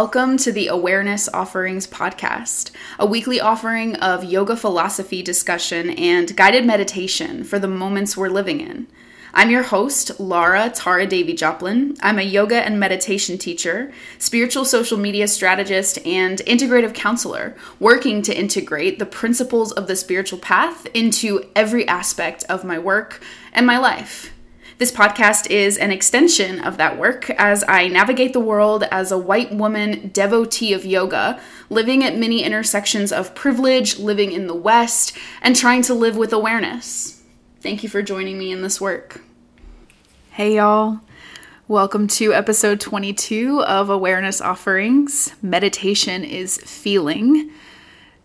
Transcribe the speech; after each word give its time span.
Welcome 0.00 0.36
to 0.36 0.52
the 0.52 0.68
Awareness 0.68 1.28
Offerings 1.34 1.88
Podcast, 1.88 2.70
a 3.00 3.04
weekly 3.04 3.40
offering 3.40 3.96
of 3.96 4.22
yoga 4.22 4.54
philosophy 4.54 5.24
discussion 5.24 5.90
and 5.90 6.36
guided 6.36 6.64
meditation 6.64 7.42
for 7.42 7.58
the 7.58 7.66
moments 7.66 8.16
we're 8.16 8.28
living 8.28 8.60
in. 8.60 8.86
I'm 9.34 9.50
your 9.50 9.64
host, 9.64 10.20
Lara 10.20 10.70
Tara 10.70 11.04
Devi 11.04 11.32
Joplin. 11.32 11.96
I'm 12.00 12.20
a 12.20 12.22
yoga 12.22 12.64
and 12.64 12.78
meditation 12.78 13.38
teacher, 13.38 13.92
spiritual 14.20 14.64
social 14.64 14.98
media 14.98 15.26
strategist, 15.26 15.98
and 16.06 16.38
integrative 16.46 16.94
counselor, 16.94 17.56
working 17.80 18.22
to 18.22 18.38
integrate 18.38 19.00
the 19.00 19.04
principles 19.04 19.72
of 19.72 19.88
the 19.88 19.96
spiritual 19.96 20.38
path 20.38 20.86
into 20.94 21.50
every 21.56 21.88
aspect 21.88 22.44
of 22.48 22.62
my 22.62 22.78
work 22.78 23.20
and 23.52 23.66
my 23.66 23.78
life. 23.78 24.32
This 24.78 24.92
podcast 24.92 25.50
is 25.50 25.76
an 25.76 25.90
extension 25.90 26.60
of 26.60 26.76
that 26.76 27.00
work 27.00 27.30
as 27.30 27.64
I 27.66 27.88
navigate 27.88 28.32
the 28.32 28.38
world 28.38 28.84
as 28.92 29.10
a 29.10 29.18
white 29.18 29.52
woman 29.52 30.10
devotee 30.14 30.72
of 30.72 30.86
yoga, 30.86 31.40
living 31.68 32.04
at 32.04 32.16
many 32.16 32.44
intersections 32.44 33.10
of 33.10 33.34
privilege, 33.34 33.98
living 33.98 34.30
in 34.30 34.46
the 34.46 34.54
West, 34.54 35.18
and 35.42 35.56
trying 35.56 35.82
to 35.82 35.94
live 35.94 36.16
with 36.16 36.32
awareness. 36.32 37.24
Thank 37.60 37.82
you 37.82 37.88
for 37.88 38.02
joining 38.02 38.38
me 38.38 38.52
in 38.52 38.62
this 38.62 38.80
work. 38.80 39.20
Hey, 40.30 40.54
y'all. 40.54 41.00
Welcome 41.66 42.06
to 42.10 42.32
episode 42.32 42.78
22 42.78 43.64
of 43.64 43.90
Awareness 43.90 44.40
Offerings. 44.40 45.34
Meditation 45.42 46.22
is 46.22 46.56
feeling. 46.56 47.50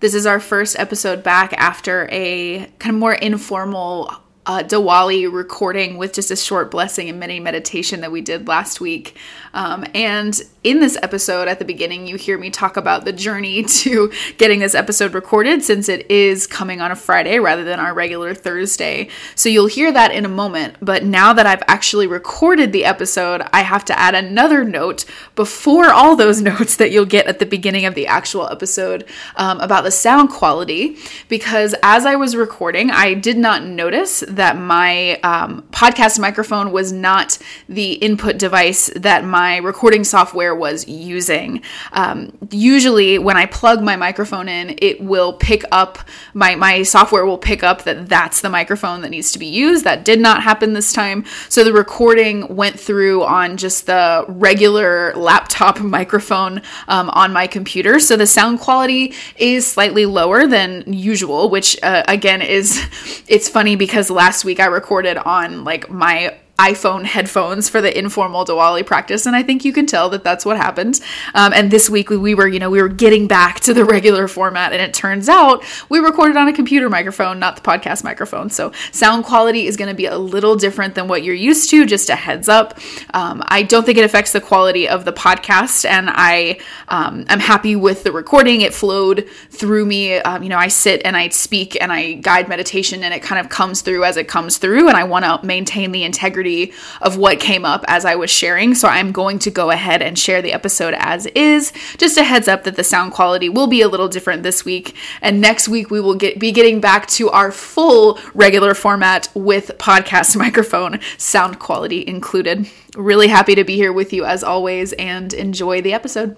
This 0.01 0.13
is 0.13 0.27
our 0.27 0.39
first 0.39 0.77
episode 0.77 1.23
back 1.23 1.53
after 1.53 2.07
a 2.11 2.71
kind 2.77 2.95
of 2.95 2.99
more 2.99 3.13
informal 3.15 4.13
uh, 4.45 4.59
Diwali 4.59 5.31
recording 5.31 5.97
with 5.97 6.13
just 6.13 6.31
a 6.31 6.35
short 6.35 6.69
blessing 6.69 7.09
and 7.09 7.19
mini 7.19 7.39
meditation 7.39 8.01
that 8.01 8.11
we 8.11 8.21
did 8.21 8.47
last 8.47 8.81
week. 8.81 9.15
Um, 9.53 9.85
and 9.93 10.39
in 10.63 10.79
this 10.79 10.97
episode, 11.01 11.47
at 11.47 11.59
the 11.59 11.65
beginning, 11.65 12.07
you 12.07 12.17
hear 12.17 12.37
me 12.37 12.49
talk 12.49 12.75
about 12.75 13.05
the 13.05 13.13
journey 13.13 13.63
to 13.83 14.11
getting 14.37 14.59
this 14.59 14.75
episode 14.75 15.13
recorded 15.13 15.63
since 15.63 15.87
it 15.87 16.09
is 16.09 16.47
coming 16.47 16.81
on 16.81 16.91
a 16.91 16.95
Friday 16.95 17.39
rather 17.39 17.63
than 17.63 17.79
our 17.79 17.93
regular 17.93 18.33
Thursday. 18.33 19.09
So 19.35 19.49
you'll 19.49 19.67
hear 19.67 19.91
that 19.91 20.11
in 20.11 20.25
a 20.25 20.29
moment. 20.29 20.75
But 20.81 21.03
now 21.03 21.33
that 21.33 21.45
I've 21.45 21.63
actually 21.67 22.07
recorded 22.07 22.73
the 22.73 22.85
episode, 22.85 23.43
I 23.53 23.61
have 23.61 23.85
to 23.85 23.99
add 23.99 24.15
another 24.15 24.63
note 24.63 25.05
before 25.35 25.91
all 25.91 26.15
those 26.15 26.41
notes 26.53 26.75
that 26.77 26.91
you'll 26.91 27.05
get 27.05 27.27
at 27.27 27.39
the 27.39 27.45
beginning 27.45 27.85
of 27.85 27.95
the 27.95 28.07
actual 28.07 28.49
episode 28.49 29.05
um, 29.35 29.59
about 29.61 29.83
the 29.83 29.91
sound 29.91 30.29
quality. 30.29 30.97
Because 31.29 31.75
as 31.81 32.05
I 32.05 32.15
was 32.15 32.35
recording, 32.35 32.91
I 32.91 33.13
did 33.13 33.37
not 33.37 33.63
notice 33.63 34.23
that 34.35 34.57
my 34.57 35.19
um, 35.21 35.63
podcast 35.71 36.19
microphone 36.19 36.71
was 36.71 36.91
not 36.91 37.37
the 37.67 37.93
input 37.93 38.37
device 38.37 38.89
that 38.95 39.23
my 39.23 39.57
recording 39.57 40.03
software 40.03 40.55
was 40.55 40.87
using. 40.87 41.61
Um, 41.91 42.37
usually, 42.51 43.17
when 43.17 43.37
I 43.37 43.45
plug 43.45 43.81
my 43.81 43.95
microphone 43.95 44.49
in, 44.49 44.75
it 44.81 45.01
will 45.01 45.33
pick 45.33 45.63
up 45.71 45.99
my 46.33 46.55
my 46.55 46.83
software 46.83 47.25
will 47.25 47.37
pick 47.37 47.63
up 47.63 47.83
that 47.83 48.07
that's 48.07 48.41
the 48.41 48.49
microphone 48.49 49.01
that 49.01 49.09
needs 49.09 49.31
to 49.33 49.39
be 49.39 49.47
used. 49.47 49.83
That 49.83 50.05
did 50.05 50.19
not 50.19 50.43
happen 50.43 50.73
this 50.73 50.93
time, 50.93 51.25
so 51.49 51.63
the 51.63 51.73
recording 51.73 52.55
went 52.55 52.79
through 52.79 53.23
on 53.23 53.57
just 53.57 53.85
the 53.85 54.25
regular 54.27 55.13
laptop 55.15 55.79
microphone 55.93 56.61
um, 56.87 57.09
on 57.11 57.33
my 57.33 57.47
computer. 57.47 57.99
So 57.99 58.15
the 58.15 58.27
sound 58.27 58.59
quality 58.59 59.13
is 59.37 59.65
slightly 59.67 60.05
lower 60.05 60.47
than 60.47 60.91
usual, 60.91 61.49
which 61.49 61.77
uh, 61.83 62.03
again 62.07 62.41
is 62.41 62.81
it's 63.27 63.49
funny 63.49 63.75
because 63.75 64.09
last 64.23 64.45
week 64.45 64.61
I 64.61 64.67
recorded 64.67 65.17
on 65.17 65.65
like 65.65 65.89
my 65.89 66.37
iPhone 66.59 67.03
headphones 67.03 67.67
for 67.67 67.81
the 67.81 67.97
informal 67.97 68.45
Diwali 68.45 68.85
practice, 68.85 69.25
and 69.25 69.35
I 69.35 69.41
think 69.41 69.65
you 69.65 69.73
can 69.73 69.87
tell 69.87 70.09
that 70.11 70.23
that's 70.23 70.45
what 70.45 70.55
happened. 70.55 70.99
Um, 71.33 71.51
and 71.51 71.71
this 71.71 71.89
week 71.89 72.11
we 72.11 72.35
were, 72.35 72.47
you 72.47 72.59
know, 72.59 72.69
we 72.69 72.79
were 72.79 72.89
getting 72.89 73.27
back 73.27 73.59
to 73.61 73.73
the 73.73 73.83
regular 73.93 74.27
format, 74.27 74.71
and 74.71 74.79
it 74.79 74.93
turns 74.93 75.27
out 75.27 75.63
we 75.89 75.97
recorded 75.97 76.37
on 76.37 76.47
a 76.47 76.53
computer 76.53 76.91
microphone, 76.91 77.39
not 77.39 77.55
the 77.55 77.63
podcast 77.63 78.03
microphone. 78.03 78.51
So 78.51 78.71
sound 78.91 79.25
quality 79.25 79.65
is 79.65 79.77
going 79.77 79.89
to 79.89 79.95
be 79.95 80.05
a 80.05 80.17
little 80.17 80.55
different 80.55 80.93
than 80.93 81.07
what 81.07 81.23
you're 81.23 81.33
used 81.33 81.71
to. 81.71 81.87
Just 81.87 82.09
a 82.11 82.15
heads 82.15 82.47
up. 82.47 82.77
Um, 83.15 83.41
I 83.47 83.63
don't 83.63 83.83
think 83.83 83.97
it 83.97 84.05
affects 84.05 84.31
the 84.31 84.41
quality 84.41 84.87
of 84.87 85.05
the 85.05 85.13
podcast, 85.13 85.89
and 85.89 86.07
I 86.11 86.59
um, 86.87 87.25
I'm 87.29 87.39
happy 87.39 87.75
with 87.75 88.03
the 88.03 88.11
recording. 88.11 88.61
It 88.61 88.75
flowed 88.75 89.27
through 89.49 89.87
me. 89.87 90.17
Um, 90.17 90.43
you 90.43 90.49
know, 90.49 90.59
I 90.59 90.67
sit 90.67 91.01
and 91.03 91.17
I 91.17 91.29
speak 91.29 91.81
and 91.81 91.91
I 91.91 92.13
guide 92.13 92.47
meditation, 92.47 93.03
and 93.03 93.11
it 93.11 93.23
kind 93.23 93.43
of 93.43 93.49
comes 93.49 93.81
through 93.81 94.03
as 94.03 94.17
it 94.17 94.27
comes 94.27 94.59
through, 94.59 94.87
and 94.87 94.95
I 94.95 95.03
want 95.03 95.25
to 95.25 95.43
maintain 95.43 95.91
the 95.91 96.03
integrity 96.03 96.42
integrity 96.43 96.73
of 97.01 97.17
what 97.17 97.39
came 97.39 97.65
up 97.65 97.83
as 97.87 98.05
I 98.05 98.15
was 98.15 98.29
sharing. 98.29 98.75
So 98.75 98.87
I'm 98.87 99.11
going 99.11 99.39
to 99.39 99.51
go 99.51 99.71
ahead 99.71 100.01
and 100.01 100.17
share 100.17 100.41
the 100.41 100.53
episode 100.53 100.93
as 100.97 101.25
is. 101.27 101.71
Just 101.97 102.17
a 102.17 102.23
heads 102.23 102.47
up 102.47 102.63
that 102.63 102.75
the 102.75 102.83
sound 102.83 103.13
quality 103.13 103.49
will 103.49 103.67
be 103.67 103.81
a 103.81 103.87
little 103.87 104.07
different 104.07 104.43
this 104.43 104.65
week. 104.65 104.95
And 105.21 105.41
next 105.41 105.67
week 105.67 105.89
we 105.89 105.99
will 105.99 106.15
get 106.15 106.39
be 106.39 106.51
getting 106.51 106.79
back 106.79 107.07
to 107.07 107.29
our 107.29 107.51
full 107.51 108.19
regular 108.33 108.73
format 108.73 109.29
with 109.33 109.71
podcast 109.77 110.35
microphone 110.43 110.99
sound 111.17 111.59
quality 111.59 112.05
included. 112.05 112.69
Really 112.95 113.27
happy 113.27 113.55
to 113.55 113.63
be 113.63 113.75
here 113.75 113.93
with 113.93 114.13
you 114.13 114.25
as 114.25 114.43
always 114.43 114.93
and 114.93 115.33
enjoy 115.33 115.81
the 115.81 115.93
episode. 115.93 116.37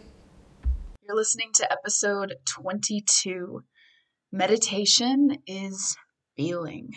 You're 1.08 1.16
listening 1.16 1.50
to 1.56 1.72
episode 1.72 2.36
22. 2.48 3.62
Meditation 4.32 5.38
is 5.46 5.96
feeling. 6.36 6.90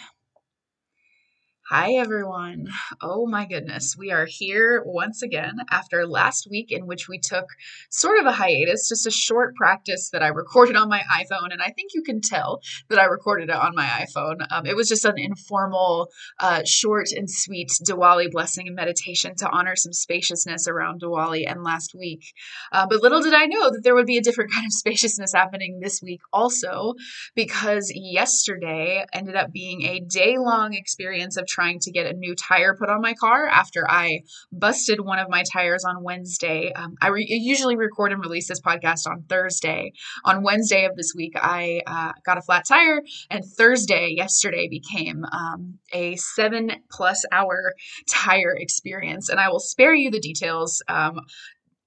Hi, 1.70 1.96
everyone. 1.96 2.68
Oh 3.02 3.26
my 3.26 3.44
goodness. 3.44 3.94
We 3.94 4.10
are 4.10 4.24
here 4.26 4.82
once 4.86 5.20
again 5.20 5.56
after 5.70 6.06
last 6.06 6.48
week, 6.50 6.72
in 6.72 6.86
which 6.86 7.10
we 7.10 7.18
took 7.18 7.44
sort 7.90 8.18
of 8.18 8.24
a 8.24 8.32
hiatus, 8.32 8.88
just 8.88 9.06
a 9.06 9.10
short 9.10 9.54
practice 9.54 10.08
that 10.14 10.22
I 10.22 10.28
recorded 10.28 10.76
on 10.76 10.88
my 10.88 11.02
iPhone. 11.12 11.52
And 11.52 11.60
I 11.60 11.68
think 11.72 11.90
you 11.92 12.00
can 12.00 12.22
tell 12.22 12.62
that 12.88 12.98
I 12.98 13.04
recorded 13.04 13.50
it 13.50 13.54
on 13.54 13.74
my 13.74 13.84
iPhone. 13.84 14.46
Um, 14.50 14.64
it 14.64 14.76
was 14.76 14.88
just 14.88 15.04
an 15.04 15.16
informal, 15.18 16.08
uh, 16.40 16.62
short 16.64 17.12
and 17.14 17.30
sweet 17.30 17.68
Diwali 17.86 18.30
blessing 18.30 18.66
and 18.66 18.74
meditation 18.74 19.34
to 19.36 19.50
honor 19.50 19.76
some 19.76 19.92
spaciousness 19.92 20.68
around 20.68 21.02
Diwali 21.02 21.44
and 21.46 21.62
last 21.62 21.94
week. 21.94 22.32
Uh, 22.72 22.86
but 22.88 23.02
little 23.02 23.20
did 23.20 23.34
I 23.34 23.44
know 23.44 23.70
that 23.72 23.82
there 23.84 23.94
would 23.94 24.06
be 24.06 24.16
a 24.16 24.22
different 24.22 24.52
kind 24.54 24.64
of 24.64 24.72
spaciousness 24.72 25.34
happening 25.34 25.80
this 25.82 26.00
week 26.02 26.22
also, 26.32 26.94
because 27.34 27.92
yesterday 27.94 29.04
ended 29.12 29.36
up 29.36 29.52
being 29.52 29.82
a 29.82 30.00
day 30.00 30.38
long 30.38 30.72
experience 30.72 31.36
of 31.36 31.46
trying 31.58 31.80
to 31.80 31.90
get 31.90 32.06
a 32.06 32.12
new 32.12 32.36
tire 32.36 32.76
put 32.78 32.88
on 32.88 33.00
my 33.00 33.14
car 33.14 33.48
after 33.48 33.84
I 33.90 34.20
busted 34.52 35.00
one 35.00 35.18
of 35.18 35.28
my 35.28 35.42
tires 35.42 35.84
on 35.84 36.04
Wednesday. 36.04 36.72
Um, 36.72 36.94
I 37.02 37.08
re- 37.08 37.26
usually 37.28 37.74
record 37.74 38.12
and 38.12 38.20
release 38.20 38.46
this 38.46 38.60
podcast 38.60 39.08
on 39.10 39.24
Thursday. 39.28 39.92
On 40.24 40.44
Wednesday 40.44 40.84
of 40.84 40.94
this 40.94 41.14
week, 41.16 41.32
I 41.34 41.80
uh, 41.84 42.12
got 42.24 42.38
a 42.38 42.42
flat 42.42 42.64
tire, 42.68 43.02
and 43.28 43.44
Thursday, 43.44 44.14
yesterday, 44.16 44.68
became 44.68 45.24
um, 45.32 45.78
a 45.92 46.14
seven 46.14 46.70
plus 46.92 47.24
hour 47.32 47.74
tire 48.08 48.54
experience. 48.56 49.28
And 49.28 49.40
I 49.40 49.48
will 49.48 49.58
spare 49.58 49.94
you 49.94 50.12
the 50.12 50.20
details. 50.20 50.80
Um, 50.86 51.20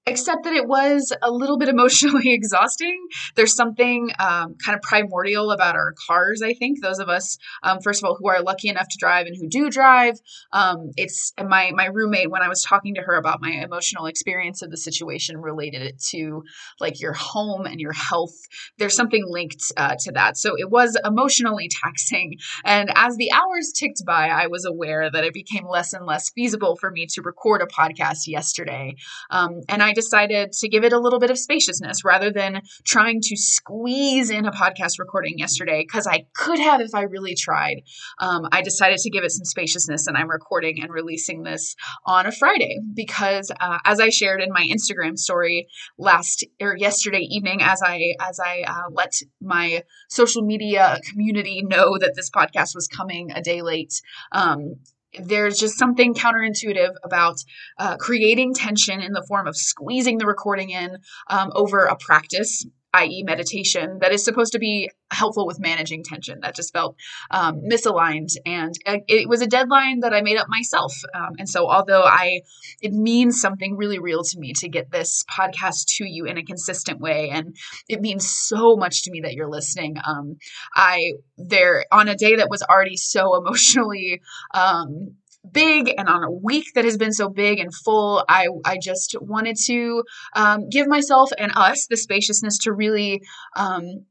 except 0.06 0.44
that 0.44 0.52
it 0.52 0.66
was 0.66 1.12
a 1.22 1.30
little 1.30 1.58
bit 1.58 1.68
emotionally 1.68 2.30
exhausting. 2.32 3.06
There's 3.36 3.54
something 3.54 4.10
um, 4.18 4.56
kind 4.64 4.76
of 4.76 4.82
primordial 4.82 5.52
about 5.52 5.76
our 5.76 5.94
cars, 6.06 6.42
I 6.42 6.54
think. 6.54 6.82
Those 6.82 6.98
of 6.98 7.08
us, 7.08 7.38
um, 7.62 7.78
first 7.80 8.02
of 8.02 8.08
all, 8.08 8.16
who 8.18 8.28
are 8.28 8.42
lucky 8.42 8.68
enough 8.68 8.88
to 8.88 8.98
drive 8.98 9.26
and 9.26 9.36
who 9.36 9.48
do 9.48 9.70
drive. 9.70 10.18
Um, 10.52 10.90
it's 10.96 11.32
my 11.38 11.70
my 11.72 11.86
roommate 11.86 12.30
when 12.30 12.42
I 12.42 12.48
was 12.48 12.62
talking 12.62 12.94
to 12.96 13.02
her 13.02 13.14
about 13.16 13.40
my 13.40 13.50
emotional 13.50 14.06
experience 14.06 14.62
of 14.62 14.70
the 14.70 14.76
situation, 14.76 15.38
related 15.38 15.82
it 15.82 16.00
to 16.10 16.42
like 16.80 17.00
your 17.00 17.12
home 17.12 17.66
and 17.66 17.80
your 17.80 17.92
health. 17.92 18.34
There's 18.78 18.96
something 18.96 19.24
linked 19.26 19.62
uh, 19.76 19.96
to 20.00 20.12
that, 20.12 20.36
so 20.36 20.54
it 20.58 20.70
was 20.70 20.98
emotionally 21.04 21.68
taxing. 21.82 22.34
And 22.64 22.90
as 22.96 23.16
the 23.16 23.30
hours 23.32 23.72
ticked 23.74 24.04
by, 24.04 24.28
I 24.28 24.48
was 24.48 24.64
aware 24.64 25.10
that 25.10 25.24
it 25.24 25.32
became 25.32 25.66
less 25.68 25.92
and 25.92 26.06
less 26.06 26.30
feasible 26.30 26.76
for 26.76 26.90
me 26.90 27.06
to 27.10 27.22
record 27.22 27.62
a 27.62 27.66
podcast 27.66 28.26
yesterday, 28.26 28.96
um, 29.30 29.60
and 29.68 29.82
I 29.82 29.91
I 29.92 29.94
decided 29.94 30.52
to 30.52 30.68
give 30.70 30.84
it 30.84 30.94
a 30.94 30.98
little 30.98 31.18
bit 31.18 31.30
of 31.30 31.38
spaciousness 31.38 32.02
rather 32.02 32.30
than 32.30 32.62
trying 32.82 33.20
to 33.24 33.36
squeeze 33.36 34.30
in 34.30 34.46
a 34.46 34.50
podcast 34.50 34.98
recording 34.98 35.36
yesterday 35.36 35.84
because 35.86 36.06
I 36.06 36.24
could 36.34 36.58
have 36.58 36.80
if 36.80 36.94
I 36.94 37.02
really 37.02 37.34
tried. 37.34 37.82
Um, 38.18 38.48
I 38.52 38.62
decided 38.62 39.00
to 39.00 39.10
give 39.10 39.22
it 39.22 39.32
some 39.32 39.44
spaciousness 39.44 40.06
and 40.06 40.16
I'm 40.16 40.30
recording 40.30 40.82
and 40.82 40.90
releasing 40.90 41.42
this 41.42 41.76
on 42.06 42.24
a 42.24 42.32
Friday 42.32 42.78
because 42.94 43.50
uh, 43.60 43.80
as 43.84 44.00
I 44.00 44.08
shared 44.08 44.40
in 44.40 44.48
my 44.50 44.66
Instagram 44.66 45.18
story 45.18 45.66
last 45.98 46.42
or 46.58 46.74
yesterday 46.78 47.26
evening 47.28 47.60
as 47.60 47.82
I 47.84 48.14
as 48.18 48.40
I 48.40 48.64
uh, 48.66 48.88
let 48.92 49.12
my 49.42 49.82
social 50.08 50.40
media 50.40 51.00
community 51.10 51.62
know 51.62 51.98
that 51.98 52.14
this 52.16 52.30
podcast 52.30 52.74
was 52.74 52.88
coming 52.88 53.30
a 53.30 53.42
day 53.42 53.60
late 53.60 54.00
um, 54.32 54.76
there's 55.18 55.58
just 55.58 55.78
something 55.78 56.14
counterintuitive 56.14 56.94
about 57.04 57.36
uh, 57.78 57.96
creating 57.96 58.54
tension 58.54 59.00
in 59.00 59.12
the 59.12 59.24
form 59.28 59.46
of 59.46 59.56
squeezing 59.56 60.18
the 60.18 60.26
recording 60.26 60.70
in 60.70 60.98
um, 61.28 61.50
over 61.54 61.84
a 61.84 61.96
practice 61.96 62.64
i.e., 62.94 63.22
meditation, 63.22 63.98
that 64.00 64.12
is 64.12 64.24
supposed 64.24 64.52
to 64.52 64.58
be 64.58 64.90
helpful 65.10 65.46
with 65.46 65.60
managing 65.60 66.02
tension. 66.04 66.40
That 66.40 66.54
just 66.54 66.72
felt 66.72 66.96
um, 67.30 67.62
misaligned, 67.62 68.34
and 68.44 68.74
it 68.86 69.28
was 69.28 69.42
a 69.42 69.46
deadline 69.46 70.00
that 70.00 70.12
I 70.12 70.20
made 70.20 70.36
up 70.36 70.48
myself. 70.48 70.94
Um, 71.14 71.32
and 71.38 71.48
so, 71.48 71.70
although 71.70 72.02
I, 72.02 72.42
it 72.80 72.92
means 72.92 73.40
something 73.40 73.76
really 73.76 73.98
real 73.98 74.22
to 74.22 74.38
me 74.38 74.52
to 74.58 74.68
get 74.68 74.90
this 74.90 75.24
podcast 75.30 75.86
to 75.96 76.04
you 76.04 76.26
in 76.26 76.38
a 76.38 76.44
consistent 76.44 77.00
way, 77.00 77.30
and 77.30 77.56
it 77.88 78.00
means 78.00 78.28
so 78.28 78.76
much 78.76 79.04
to 79.04 79.10
me 79.10 79.20
that 79.22 79.34
you're 79.34 79.50
listening. 79.50 79.96
Um, 80.06 80.36
I 80.74 81.12
there 81.36 81.86
on 81.90 82.08
a 82.08 82.16
day 82.16 82.36
that 82.36 82.50
was 82.50 82.62
already 82.62 82.96
so 82.96 83.36
emotionally 83.36 84.20
um, 84.54 85.16
big 85.50 85.92
and 85.98 86.08
on 86.08 86.22
a 86.22 86.30
week 86.30 86.66
that 86.74 86.84
has 86.84 86.96
been 86.96 87.12
so 87.12 87.28
big 87.28 87.58
and 87.58 87.74
full 87.74 88.24
i 88.28 88.46
i 88.64 88.78
just 88.78 89.16
wanted 89.20 89.56
to 89.56 90.04
um, 90.36 90.68
give 90.68 90.86
myself 90.86 91.30
and 91.36 91.52
us 91.56 91.86
the 91.86 91.96
spaciousness 91.96 92.58
to 92.58 92.72
really 92.72 93.22
um, 93.56 94.06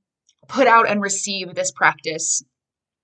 put 0.47 0.67
out 0.67 0.89
and 0.89 1.01
receive 1.01 1.55
this 1.55 1.71
practice 1.71 2.43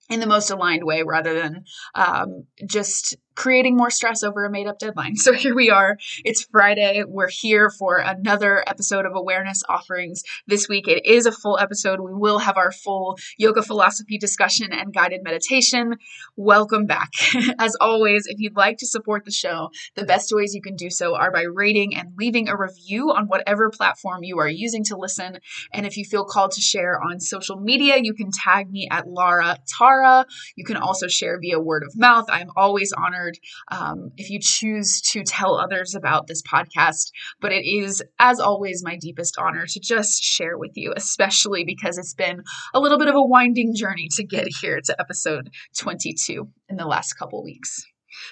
in 0.09 0.19
the 0.19 0.25
most 0.25 0.49
aligned 0.51 0.83
way 0.83 1.03
rather 1.03 1.33
than 1.33 1.63
um, 1.95 2.45
just 2.65 3.15
creating 3.37 3.77
more 3.77 3.91
stress 3.91 4.23
over 4.23 4.45
a 4.45 4.51
made 4.51 4.67
up 4.67 4.79
deadline. 4.79 5.15
So 5.27 5.33
here 5.33 5.55
we 5.55 5.69
are. 5.69 5.97
It's 6.23 6.43
Friday. 6.43 7.03
We're 7.05 7.27
here 7.29 7.69
for 7.69 7.97
another 7.97 8.63
episode 8.65 9.05
of 9.05 9.11
Awareness 9.13 9.61
Offerings. 9.67 10.23
This 10.47 10.69
week 10.69 10.87
it 10.87 11.05
is 11.05 11.25
a 11.25 11.33
full 11.33 11.59
episode. 11.59 11.99
We 11.99 12.13
will 12.13 12.39
have 12.39 12.55
our 12.55 12.71
full 12.71 13.17
yoga 13.37 13.61
philosophy 13.61 14.17
discussion 14.17 14.71
and 14.71 14.93
guided 14.93 15.21
meditation. 15.23 15.97
Welcome 16.37 16.85
back. 16.85 17.09
As 17.59 17.75
always, 17.81 18.25
if 18.27 18.39
you'd 18.39 18.55
like 18.55 18.77
to 18.77 18.87
support 18.87 19.25
the 19.25 19.31
show, 19.31 19.69
the 19.95 20.05
best 20.05 20.31
ways 20.33 20.55
you 20.55 20.61
can 20.61 20.77
do 20.77 20.89
so 20.89 21.13
are 21.15 21.31
by 21.31 21.41
rating 21.41 21.93
and 21.93 22.13
leaving 22.17 22.47
a 22.47 22.55
review 22.55 23.11
on 23.11 23.27
whatever 23.27 23.69
platform 23.69 24.23
you 24.23 24.39
are 24.39 24.47
using 24.47 24.85
to 24.85 24.95
listen. 24.95 25.39
And 25.73 25.85
if 25.85 25.97
you 25.97 26.05
feel 26.05 26.23
called 26.23 26.51
to 26.51 26.61
share 26.61 27.01
on 27.01 27.19
social 27.19 27.59
media, 27.59 27.97
you 28.01 28.13
can 28.13 28.31
tag 28.31 28.71
me 28.71 28.87
at 28.89 29.09
Lara 29.09 29.57
Tara. 29.77 30.25
You 30.55 30.63
can 30.63 30.77
also 30.77 31.07
share 31.07 31.37
via 31.37 31.59
word 31.59 31.83
of 31.83 31.97
mouth. 31.97 32.25
I'm 32.29 32.49
always 32.55 32.93
honored 32.93 33.26
um, 33.71 34.11
if 34.17 34.29
you 34.29 34.39
choose 34.41 35.01
to 35.11 35.23
tell 35.23 35.55
others 35.55 35.95
about 35.95 36.27
this 36.27 36.41
podcast. 36.41 37.11
But 37.41 37.51
it 37.51 37.65
is, 37.67 38.03
as 38.19 38.39
always, 38.39 38.83
my 38.83 38.95
deepest 38.95 39.35
honor 39.37 39.65
to 39.67 39.79
just 39.79 40.23
share 40.23 40.57
with 40.57 40.71
you, 40.75 40.93
especially 40.95 41.63
because 41.65 41.97
it's 41.97 42.13
been 42.13 42.43
a 42.73 42.79
little 42.79 42.97
bit 42.97 43.07
of 43.07 43.15
a 43.15 43.23
winding 43.23 43.75
journey 43.75 44.09
to 44.15 44.23
get 44.23 44.47
here 44.61 44.79
to 44.81 44.99
episode 44.99 45.49
22 45.77 46.47
in 46.69 46.77
the 46.77 46.85
last 46.85 47.13
couple 47.13 47.43
weeks. 47.43 47.85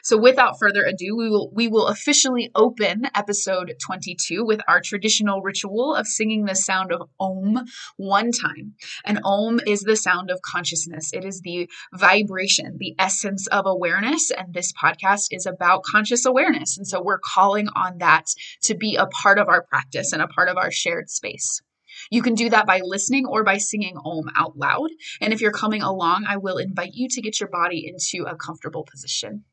So 0.04 0.18
without 0.18 0.60
further 0.60 0.84
ado, 0.84 1.16
we 1.16 1.30
will 1.30 1.52
we 1.54 1.68
will 1.68 1.88
officially 1.88 2.52
open 2.56 3.08
episode 3.16 3.74
22 3.84 4.46
with 4.46 4.62
our 4.68 4.82
traditional 4.82 5.42
ritual 5.42 5.96
of 5.96 6.08
singing 6.08 6.46
the 6.46 6.56
sound 6.56 6.92
of 6.92 7.10
om 7.20 7.66
one 7.98 8.32
time. 8.32 8.76
And 9.06 9.20
om 9.24 9.60
is 9.66 9.82
the 9.82 9.96
sound 9.96 10.32
of 10.32 10.42
consciousness. 10.42 11.12
It 11.14 11.26
is 11.26 11.42
the 11.42 11.70
vibration, 11.94 12.78
the 12.80 12.96
essence 13.00 13.48
of 13.48 13.66
awareness 13.66 14.32
and 14.32 14.54
this 14.54 14.72
podcast 14.74 15.28
is 15.32 15.46
about 15.46 15.84
conscious 15.84 16.26
awareness. 16.26 16.78
And 16.78 16.88
so 16.88 17.02
we're 17.02 17.20
calling 17.20 17.68
on 17.76 17.98
that 18.00 18.26
to 18.64 18.76
be 18.76 18.96
a 18.96 19.08
part 19.08 19.40
of 19.40 19.48
our 19.48 19.64
practice 19.64 20.12
and 20.14 20.22
a 20.22 20.28
part 20.28 20.50
of 20.50 20.58
our 20.58 20.72
shared 20.72 21.10
space. 21.10 21.62
You 22.10 22.22
can 22.22 22.36
do 22.36 22.50
that 22.50 22.68
by 22.68 22.82
listening 22.84 23.26
or 23.26 23.44
by 23.44 23.58
singing 23.58 23.98
Om 23.98 24.30
out 24.36 24.58
loud. 24.58 24.90
And 25.22 25.34
if 25.34 25.42
you're 25.42 25.52
coming 25.52 25.82
along, 25.82 26.26
I 26.28 26.38
will 26.38 26.58
invite 26.58 26.94
you 26.94 27.08
to 27.10 27.22
get 27.22 27.40
your 27.40 27.50
body 27.50 27.88
into 27.88 28.26
a 28.26 28.36
comfortable 28.36 28.84
position. 28.90 29.46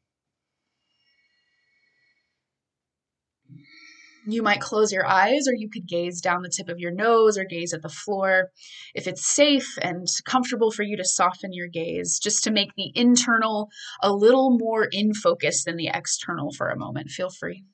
You 4.24 4.42
might 4.42 4.60
close 4.60 4.92
your 4.92 5.06
eyes, 5.06 5.48
or 5.48 5.54
you 5.54 5.68
could 5.68 5.88
gaze 5.88 6.20
down 6.20 6.42
the 6.42 6.48
tip 6.48 6.68
of 6.68 6.78
your 6.78 6.92
nose 6.92 7.36
or 7.36 7.44
gaze 7.44 7.74
at 7.74 7.82
the 7.82 7.88
floor. 7.88 8.50
If 8.94 9.08
it's 9.08 9.26
safe 9.26 9.76
and 9.82 10.06
comfortable 10.24 10.70
for 10.70 10.84
you 10.84 10.96
to 10.96 11.04
soften 11.04 11.52
your 11.52 11.66
gaze, 11.66 12.20
just 12.20 12.44
to 12.44 12.52
make 12.52 12.70
the 12.76 12.92
internal 12.94 13.68
a 14.00 14.12
little 14.12 14.56
more 14.56 14.86
in 14.90 15.12
focus 15.12 15.64
than 15.64 15.76
the 15.76 15.90
external 15.92 16.52
for 16.52 16.68
a 16.68 16.78
moment, 16.78 17.10
feel 17.10 17.30
free. 17.30 17.64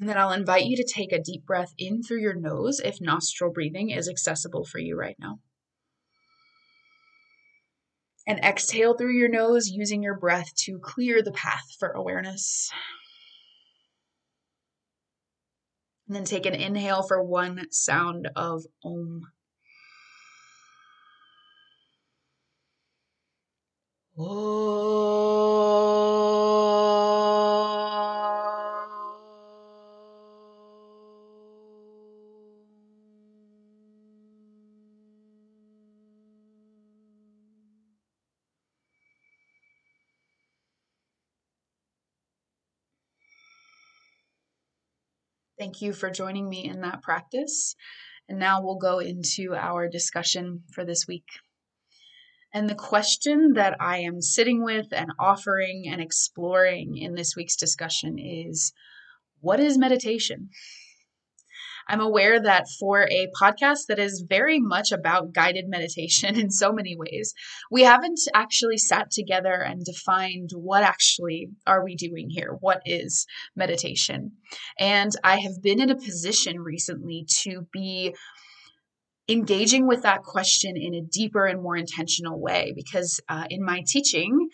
And 0.00 0.08
then 0.08 0.16
I'll 0.16 0.32
invite 0.32 0.64
you 0.64 0.76
to 0.76 0.90
take 0.90 1.12
a 1.12 1.22
deep 1.22 1.44
breath 1.44 1.74
in 1.76 2.02
through 2.02 2.22
your 2.22 2.34
nose 2.34 2.80
if 2.80 3.02
nostril 3.02 3.52
breathing 3.52 3.90
is 3.90 4.08
accessible 4.08 4.64
for 4.64 4.78
you 4.78 4.96
right 4.96 5.16
now 5.18 5.40
and 8.30 8.38
exhale 8.44 8.94
through 8.94 9.18
your 9.18 9.28
nose 9.28 9.68
using 9.68 10.04
your 10.04 10.16
breath 10.16 10.54
to 10.54 10.78
clear 10.78 11.20
the 11.20 11.32
path 11.32 11.64
for 11.80 11.88
awareness. 11.88 12.70
And 16.06 16.14
then 16.14 16.24
take 16.24 16.46
an 16.46 16.54
inhale 16.54 17.02
for 17.02 17.20
one 17.20 17.66
sound 17.72 18.28
of 18.36 18.62
Om. 18.84 19.22
Thank 45.60 45.82
you 45.82 45.92
for 45.92 46.10
joining 46.10 46.48
me 46.48 46.64
in 46.64 46.80
that 46.80 47.02
practice. 47.02 47.76
And 48.30 48.38
now 48.38 48.62
we'll 48.62 48.78
go 48.78 48.98
into 48.98 49.54
our 49.54 49.90
discussion 49.90 50.62
for 50.72 50.86
this 50.86 51.06
week. 51.06 51.26
And 52.54 52.66
the 52.66 52.74
question 52.74 53.52
that 53.52 53.76
I 53.78 53.98
am 53.98 54.22
sitting 54.22 54.64
with 54.64 54.86
and 54.90 55.12
offering 55.18 55.84
and 55.86 56.00
exploring 56.00 56.96
in 56.96 57.14
this 57.14 57.36
week's 57.36 57.56
discussion 57.56 58.18
is 58.18 58.72
what 59.40 59.60
is 59.60 59.76
meditation? 59.76 60.48
I'm 61.90 62.00
aware 62.00 62.40
that 62.40 62.68
for 62.78 63.02
a 63.10 63.26
podcast 63.40 63.86
that 63.88 63.98
is 63.98 64.24
very 64.28 64.60
much 64.60 64.92
about 64.92 65.32
guided 65.34 65.64
meditation 65.66 66.38
in 66.40 66.50
so 66.50 66.72
many 66.72 66.96
ways, 66.96 67.34
we 67.68 67.82
haven't 67.82 68.20
actually 68.32 68.78
sat 68.78 69.10
together 69.10 69.54
and 69.54 69.84
defined 69.84 70.50
what 70.54 70.84
actually 70.84 71.48
are 71.66 71.84
we 71.84 71.96
doing 71.96 72.30
here? 72.30 72.56
What 72.60 72.80
is 72.86 73.26
meditation? 73.56 74.32
And 74.78 75.10
I 75.24 75.40
have 75.40 75.60
been 75.60 75.80
in 75.80 75.90
a 75.90 75.96
position 75.96 76.60
recently 76.60 77.26
to 77.42 77.66
be 77.72 78.14
engaging 79.28 79.88
with 79.88 80.02
that 80.02 80.22
question 80.22 80.76
in 80.76 80.94
a 80.94 81.02
deeper 81.02 81.44
and 81.46 81.60
more 81.60 81.76
intentional 81.76 82.40
way 82.40 82.72
because 82.74 83.20
uh, 83.28 83.46
in 83.50 83.64
my 83.64 83.82
teaching 83.86 84.48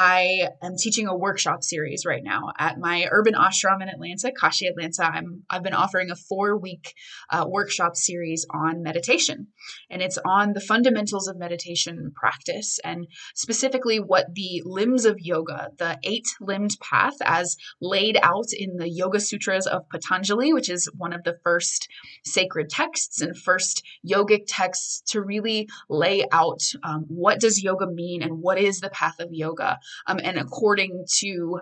I 0.00 0.50
am 0.62 0.76
teaching 0.76 1.08
a 1.08 1.16
workshop 1.16 1.64
series 1.64 2.06
right 2.06 2.22
now 2.22 2.52
at 2.56 2.78
my 2.78 3.08
urban 3.10 3.34
ashram 3.34 3.82
in 3.82 3.88
Atlanta, 3.88 4.30
Kashi 4.30 4.68
Atlanta. 4.68 5.02
I'm, 5.02 5.42
I've 5.50 5.64
been 5.64 5.74
offering 5.74 6.12
a 6.12 6.14
four 6.14 6.56
week 6.56 6.94
uh, 7.30 7.44
workshop 7.48 7.96
series 7.96 8.46
on 8.48 8.84
meditation, 8.84 9.48
and 9.90 10.00
it's 10.00 10.16
on 10.24 10.52
the 10.52 10.60
fundamentals 10.60 11.26
of 11.26 11.36
meditation 11.36 12.12
practice 12.14 12.78
and 12.84 13.08
specifically 13.34 13.98
what 13.98 14.32
the 14.36 14.62
limbs 14.64 15.04
of 15.04 15.16
yoga, 15.18 15.70
the 15.78 15.98
eight 16.04 16.28
limbed 16.40 16.76
path 16.80 17.16
as 17.22 17.56
laid 17.80 18.16
out 18.22 18.52
in 18.56 18.76
the 18.76 18.88
Yoga 18.88 19.18
Sutras 19.18 19.66
of 19.66 19.88
Patanjali, 19.90 20.52
which 20.52 20.70
is 20.70 20.88
one 20.96 21.12
of 21.12 21.24
the 21.24 21.38
first 21.42 21.88
sacred 22.24 22.70
texts 22.70 23.20
and 23.20 23.36
first 23.36 23.82
yogic 24.08 24.44
texts 24.46 25.02
to 25.08 25.20
really 25.20 25.68
lay 25.88 26.24
out 26.30 26.60
um, 26.84 27.04
what 27.08 27.40
does 27.40 27.64
yoga 27.64 27.88
mean 27.88 28.22
and 28.22 28.40
what 28.40 28.58
is 28.58 28.78
the 28.78 28.90
path 28.90 29.18
of 29.18 29.30
yoga 29.32 29.80
um, 30.06 30.20
and 30.22 30.38
according 30.38 31.04
to 31.18 31.60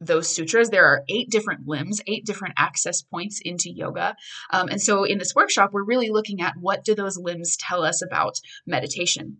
those 0.00 0.34
sutras. 0.34 0.70
There 0.70 0.86
are 0.86 1.04
eight 1.08 1.30
different 1.30 1.66
limbs, 1.66 2.00
eight 2.06 2.24
different 2.24 2.54
access 2.56 3.02
points 3.02 3.40
into 3.44 3.70
yoga. 3.70 4.16
Um, 4.50 4.68
and 4.68 4.80
so 4.80 5.04
in 5.04 5.18
this 5.18 5.34
workshop, 5.34 5.70
we're 5.72 5.84
really 5.84 6.10
looking 6.10 6.40
at 6.40 6.54
what 6.58 6.84
do 6.84 6.94
those 6.94 7.18
limbs 7.18 7.56
tell 7.56 7.84
us 7.84 8.02
about 8.02 8.40
meditation. 8.66 9.38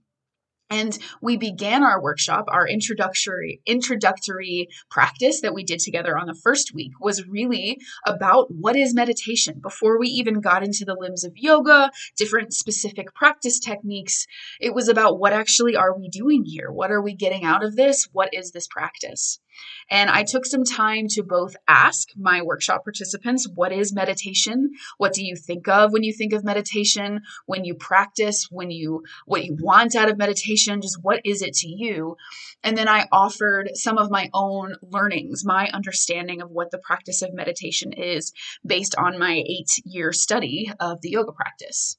And 0.71 0.97
we 1.21 1.37
began 1.37 1.83
our 1.83 2.01
workshop, 2.01 2.45
our 2.49 2.67
introductory 2.67 3.61
introductory 3.67 4.69
practice 4.89 5.41
that 5.41 5.53
we 5.53 5.65
did 5.65 5.81
together 5.81 6.17
on 6.17 6.29
the 6.29 6.41
first 6.45 6.73
week 6.73 6.93
was 7.01 7.27
really 7.27 7.79
about 8.07 8.47
what 8.51 8.77
is 8.77 8.95
meditation. 8.95 9.59
Before 9.61 9.99
we 9.99 10.07
even 10.09 10.41
got 10.41 10.63
into 10.63 10.85
the 10.85 10.97
limbs 10.99 11.25
of 11.25 11.33
yoga, 11.35 11.91
different 12.17 12.55
specific 12.55 13.13
practice 13.15 13.59
techniques, 13.59 14.27
it 14.61 14.73
was 14.73 14.89
about 14.89 15.19
what 15.19 15.33
actually 15.33 15.75
are 15.75 15.99
we 15.99 16.09
doing 16.09 16.45
here? 16.45 16.71
What 16.71 16.93
are 16.93 17.03
we 17.03 17.15
getting 17.15 17.45
out 17.45 17.65
of 17.65 17.75
this? 17.75 18.09
What 18.13 18.31
is 18.33 18.53
this 18.53 18.69
practice? 18.69 19.41
And 19.91 20.09
I 20.09 20.23
took 20.23 20.47
some 20.47 20.65
time 20.65 21.07
to 21.11 21.23
both 21.23 21.57
ask 21.67 22.09
my 22.17 22.43
workshop 22.43 22.85
participants, 22.85 23.49
what 23.55 23.73
is 23.73 23.93
meditation? 23.93 24.71
What 24.99 25.13
do 25.13 25.25
you 25.25 25.37
think 25.37 25.69
of 25.69 25.93
when 25.93 26.03
you 26.03 26.13
think 26.13 26.33
of 26.33 26.45
meditation? 26.45 27.23
When 27.47 27.65
you 27.65 27.75
practice, 27.75 28.49
when 28.51 28.71
you 28.71 29.03
what 29.27 29.45
you 29.45 29.57
want 29.61 29.97
out 29.97 30.09
of 30.09 30.19
meditation? 30.19 30.81
Just 30.81 30.99
what 31.03 31.21
is 31.25 31.43
it 31.43 31.55
to 31.55 31.69
you? 31.69 32.17
And 32.63 32.77
then 32.77 32.89
I 32.89 33.07
offered 33.11 33.71
some 33.75 33.99
of 33.99 34.11
my 34.11 34.31
own 34.33 34.77
learnings, 34.83 35.45
my 35.45 35.69
understanding 35.73 36.41
of 36.41 36.51
what 36.51 36.71
the 36.71 36.79
practice 36.79 37.23
of 37.23 37.35
meditation 37.35 37.93
is 37.93 38.33
based 38.65 38.95
on 38.97 39.19
my 39.19 39.43
eight 39.47 39.71
year 39.85 40.13
study 40.13 40.73
of 40.79 41.01
the 41.01 41.11
yoga 41.11 41.33
practice. 41.33 41.97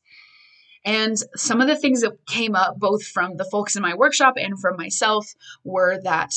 And 0.84 1.16
some 1.36 1.62
of 1.62 1.68
the 1.68 1.78
things 1.78 2.02
that 2.02 2.26
came 2.28 2.56
up, 2.56 2.80
both 2.80 3.04
from 3.04 3.38
the 3.38 3.46
folks 3.46 3.76
in 3.76 3.82
my 3.82 3.94
workshop 3.94 4.34
and 4.38 4.60
from 4.60 4.78
myself, 4.78 5.28
were 5.64 6.00
that 6.04 6.32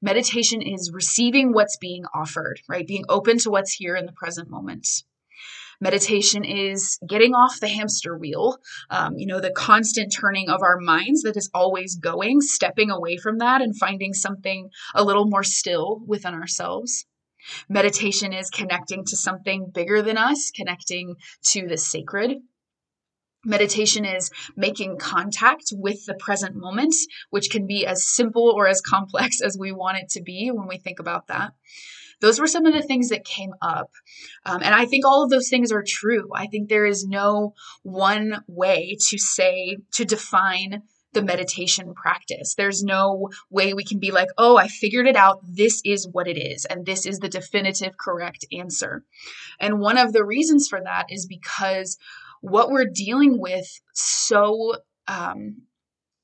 meditation 0.00 0.62
is 0.62 0.92
receiving 0.92 1.52
what's 1.52 1.76
being 1.76 2.04
offered, 2.14 2.60
right? 2.68 2.86
Being 2.86 3.04
open 3.08 3.38
to 3.38 3.50
what's 3.50 3.72
here 3.72 3.96
in 3.96 4.06
the 4.06 4.12
present 4.12 4.48
moment. 4.48 4.86
Meditation 5.80 6.44
is 6.44 6.98
getting 7.06 7.34
off 7.34 7.60
the 7.60 7.68
hamster 7.68 8.16
wheel, 8.16 8.58
um, 8.90 9.16
you 9.16 9.26
know, 9.26 9.40
the 9.40 9.52
constant 9.52 10.12
turning 10.12 10.48
of 10.48 10.60
our 10.60 10.78
minds 10.78 11.22
that 11.22 11.36
is 11.36 11.50
always 11.54 11.94
going, 11.94 12.40
stepping 12.40 12.90
away 12.90 13.16
from 13.16 13.38
that 13.38 13.62
and 13.62 13.78
finding 13.78 14.12
something 14.12 14.70
a 14.94 15.04
little 15.04 15.26
more 15.26 15.44
still 15.44 16.00
within 16.04 16.34
ourselves. 16.34 17.06
Meditation 17.68 18.32
is 18.32 18.50
connecting 18.50 19.04
to 19.04 19.16
something 19.16 19.70
bigger 19.72 20.02
than 20.02 20.18
us, 20.18 20.50
connecting 20.50 21.14
to 21.44 21.68
the 21.68 21.76
sacred. 21.76 22.38
Meditation 23.48 24.04
is 24.04 24.30
making 24.56 24.98
contact 24.98 25.72
with 25.72 26.04
the 26.06 26.14
present 26.14 26.54
moment, 26.54 26.94
which 27.30 27.50
can 27.50 27.66
be 27.66 27.86
as 27.86 28.06
simple 28.06 28.52
or 28.54 28.68
as 28.68 28.80
complex 28.80 29.40
as 29.44 29.56
we 29.58 29.72
want 29.72 29.98
it 29.98 30.10
to 30.10 30.22
be 30.22 30.50
when 30.52 30.68
we 30.68 30.76
think 30.76 31.00
about 31.00 31.26
that. 31.28 31.52
Those 32.20 32.40
were 32.40 32.46
some 32.48 32.66
of 32.66 32.74
the 32.74 32.82
things 32.82 33.10
that 33.10 33.24
came 33.24 33.52
up. 33.62 33.90
Um, 34.44 34.60
and 34.62 34.74
I 34.74 34.86
think 34.86 35.06
all 35.06 35.22
of 35.22 35.30
those 35.30 35.48
things 35.48 35.70
are 35.70 35.84
true. 35.86 36.28
I 36.34 36.46
think 36.46 36.68
there 36.68 36.86
is 36.86 37.06
no 37.06 37.54
one 37.82 38.42
way 38.48 38.96
to 39.08 39.18
say, 39.18 39.78
to 39.92 40.04
define 40.04 40.82
the 41.12 41.22
meditation 41.22 41.94
practice. 41.94 42.54
There's 42.54 42.82
no 42.82 43.30
way 43.50 43.72
we 43.72 43.84
can 43.84 43.98
be 43.98 44.10
like, 44.10 44.28
oh, 44.36 44.56
I 44.56 44.68
figured 44.68 45.06
it 45.06 45.16
out. 45.16 45.40
This 45.42 45.80
is 45.84 46.08
what 46.10 46.28
it 46.28 46.36
is. 46.36 46.64
And 46.64 46.84
this 46.84 47.06
is 47.06 47.18
the 47.18 47.28
definitive 47.28 47.96
correct 47.96 48.44
answer. 48.52 49.04
And 49.58 49.80
one 49.80 49.96
of 49.96 50.12
the 50.12 50.24
reasons 50.24 50.68
for 50.68 50.80
that 50.82 51.06
is 51.08 51.26
because 51.26 51.98
what 52.40 52.70
we're 52.70 52.90
dealing 52.92 53.40
with 53.40 53.66
so 53.94 54.74
um, 55.06 55.62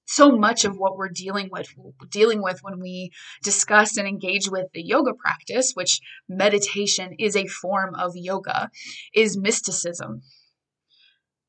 so 0.07 0.31
much 0.31 0.65
of 0.65 0.77
what 0.77 0.97
we're 0.97 1.09
dealing 1.09 1.49
with 1.51 1.69
dealing 2.11 2.43
with 2.43 2.59
when 2.63 2.81
we 2.81 3.11
discuss 3.43 3.97
and 3.97 4.07
engage 4.07 4.49
with 4.49 4.67
the 4.73 4.83
yoga 4.83 5.13
practice 5.15 5.73
which 5.75 6.01
meditation 6.29 7.15
is 7.19 7.37
a 7.37 7.47
form 7.47 7.95
of 7.95 8.13
yoga 8.15 8.71
is 9.15 9.37
mysticism. 9.37 10.23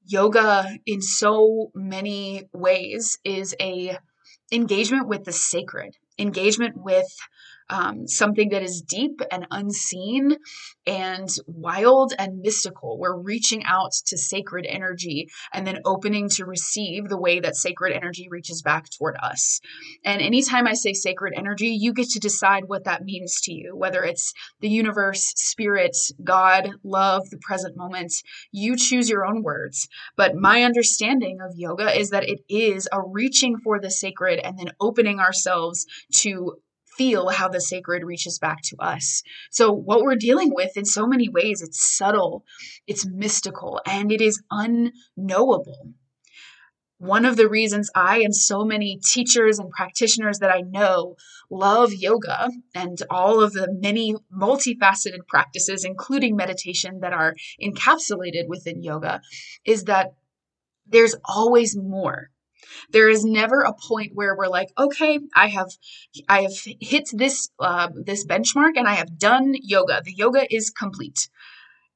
Yoga 0.08 0.78
in 0.86 1.02
so 1.02 1.72
many 1.74 2.44
ways 2.54 3.18
is 3.24 3.56
a 3.60 3.98
engagement 4.52 5.08
with 5.08 5.24
the 5.26 5.34
sacred 5.34 5.96
engagement 6.18 6.76
with 6.78 7.08
um, 7.70 8.08
something 8.08 8.50
that 8.50 8.62
is 8.62 8.82
deep 8.82 9.22
and 9.32 9.48
unseen 9.52 10.38
and 10.86 11.30
wild 11.48 12.14
and 12.18 12.42
mystical. 12.42 12.98
We're 13.00 13.18
reaching 13.18 13.64
out 13.64 13.92
to 14.08 14.18
sacred 14.18 14.66
energy 14.68 15.28
and 15.54 15.66
then 15.66 15.80
opening 15.86 16.30
to 16.30 16.46
receive 16.46 17.10
the 17.10 17.20
way 17.20 17.40
that 17.40 17.56
sacred 17.56 17.94
energy 17.94 18.28
reaches 18.30 18.62
back 18.62 18.86
toward 18.90 19.16
us. 19.22 19.60
And 20.04 20.22
anytime 20.22 20.68
I 20.68 20.74
say 20.74 20.94
sacred 20.94 21.34
energy, 21.36 21.70
you 21.70 21.94
get 21.94 22.10
to 22.10 22.20
decide 22.20 22.66
what 22.68 22.86
that 22.86 23.04
means 23.04 23.42
to 23.42 23.54
you, 23.54 23.76
whether 23.76 24.04
it's 24.04 24.34
the 24.60 24.70
universe, 24.70 25.34
spirit, 25.36 25.98
God, 26.24 26.70
love, 26.84 27.30
the 27.30 27.40
present 27.42 27.76
moment. 27.76 28.14
You 28.52 28.78
choose 28.78 29.10
your 29.10 29.26
own 29.26 29.42
words. 29.44 29.88
But 30.16 30.36
my 30.36 30.64
understanding 30.64 31.40
of 31.42 31.56
yoga 31.56 31.98
is 31.98 32.12
that 32.12 32.28
it 32.30 32.40
is 32.48 32.88
a 32.92 33.02
reaching 33.02 33.58
for 33.58 33.80
the 33.80 33.92
sacred 33.92 34.40
and 34.40 34.58
then 34.58 34.72
opening 34.80 35.20
ourselves 35.20 35.86
to 36.18 36.54
feel 36.98 37.30
how 37.30 37.48
the 37.48 37.62
sacred 37.62 38.04
reaches 38.04 38.40
back 38.40 38.62
to 38.64 38.78
us. 38.80 39.24
So, 39.52 39.72
what 39.72 40.02
we're 40.02 40.16
dealing 40.16 40.52
with 40.54 40.78
in 40.78 40.86
so 40.86 41.08
many 41.08 41.30
ways, 41.30 41.62
it's 41.62 41.96
subtle, 41.98 42.44
it's 42.88 43.06
mystical, 43.06 43.82
and 43.86 44.12
it 44.12 44.22
is 44.22 44.42
unknowable. 44.52 45.94
One 46.98 47.26
of 47.26 47.36
the 47.36 47.50
reasons 47.50 47.92
I 47.94 48.20
and 48.20 48.34
so 48.34 48.64
many 48.64 49.00
teachers 49.06 49.60
and 49.60 49.70
practitioners 49.70 50.40
that 50.40 50.50
I 50.50 50.62
know 50.62 51.18
love 51.50 51.94
yoga 51.94 52.50
and 52.74 52.98
all 53.10 53.44
of 53.44 53.52
the 53.52 53.68
many 53.70 54.16
multifaceted 54.34 55.28
practices, 55.28 55.84
including 55.84 56.38
meditation, 56.38 57.02
that 57.02 57.12
are 57.12 57.36
encapsulated 57.62 58.48
within 58.48 58.82
yoga 58.82 59.22
is 59.66 59.84
that 59.84 60.14
there's 60.88 61.16
always 61.26 61.76
more 61.76 62.30
there 62.90 63.10
is 63.10 63.26
never 63.26 63.62
a 63.62 63.74
point 63.74 64.12
where 64.14 64.36
we're 64.36 64.48
like, 64.48 64.70
okay, 64.78 65.20
I 65.34 65.48
have, 65.48 65.70
I 66.28 66.44
have 66.44 66.54
hit 66.80 67.10
this 67.14 67.50
uh, 67.60 67.90
this 67.94 68.26
benchmark 68.26 68.74
and 68.76 68.88
I 68.88 68.96
have 68.96 69.18
done 69.18 69.54
yoga. 69.62 70.02
The 70.04 70.14
yoga 70.14 70.46
is 70.54 70.70
complete 70.70 71.30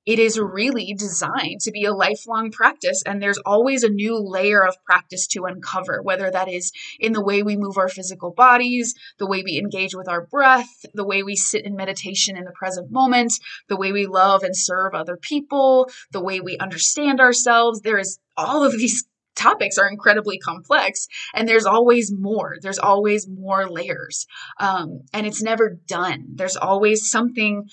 it 0.09 0.17
is 0.17 0.39
really 0.39 0.95
designed 0.95 1.61
to 1.61 1.71
be 1.71 1.85
a 1.85 1.93
lifelong 1.93 2.49
practice. 2.49 3.03
And 3.05 3.21
there's 3.21 3.38
always 3.45 3.83
a 3.83 3.89
new 3.89 4.17
layer 4.17 4.65
of 4.65 4.83
practice 4.83 5.27
to 5.27 5.45
uncover, 5.45 6.01
whether 6.01 6.31
that 6.31 6.49
is 6.49 6.71
in 6.99 7.13
the 7.13 7.23
way 7.23 7.43
we 7.43 7.55
move 7.55 7.77
our 7.77 7.89
physical 7.89 8.31
bodies, 8.31 8.95
the 9.19 9.27
way 9.27 9.43
we 9.43 9.59
engage 9.59 9.93
with 9.93 10.09
our 10.09 10.25
breath, 10.25 10.83
the 10.95 11.05
way 11.05 11.21
we 11.21 11.35
sit 11.35 11.63
in 11.63 11.75
meditation 11.75 12.38
in 12.38 12.45
the 12.45 12.53
present 12.57 12.91
moment, 12.91 13.33
the 13.67 13.77
way 13.77 13.91
we 13.91 14.07
love 14.07 14.41
and 14.41 14.57
serve 14.57 14.95
other 14.95 15.15
people, 15.15 15.88
the 16.11 16.23
way 16.23 16.39
we 16.39 16.57
understand 16.57 17.19
ourselves. 17.19 17.81
There 17.81 17.99
is 17.99 18.17
all 18.35 18.63
of 18.63 18.71
these 18.71 19.05
topics 19.36 19.77
are 19.77 19.89
incredibly 19.89 20.38
complex 20.38 21.07
and 21.33 21.48
there's 21.48 21.65
always 21.65 22.12
more. 22.12 22.57
There's 22.62 22.79
always 22.79 23.27
more 23.27 23.69
layers. 23.69 24.27
Um, 24.59 25.01
and 25.13 25.25
it's 25.25 25.41
never 25.41 25.77
done. 25.88 26.25
There's 26.36 26.57
always 26.57 27.09
something 27.09 27.69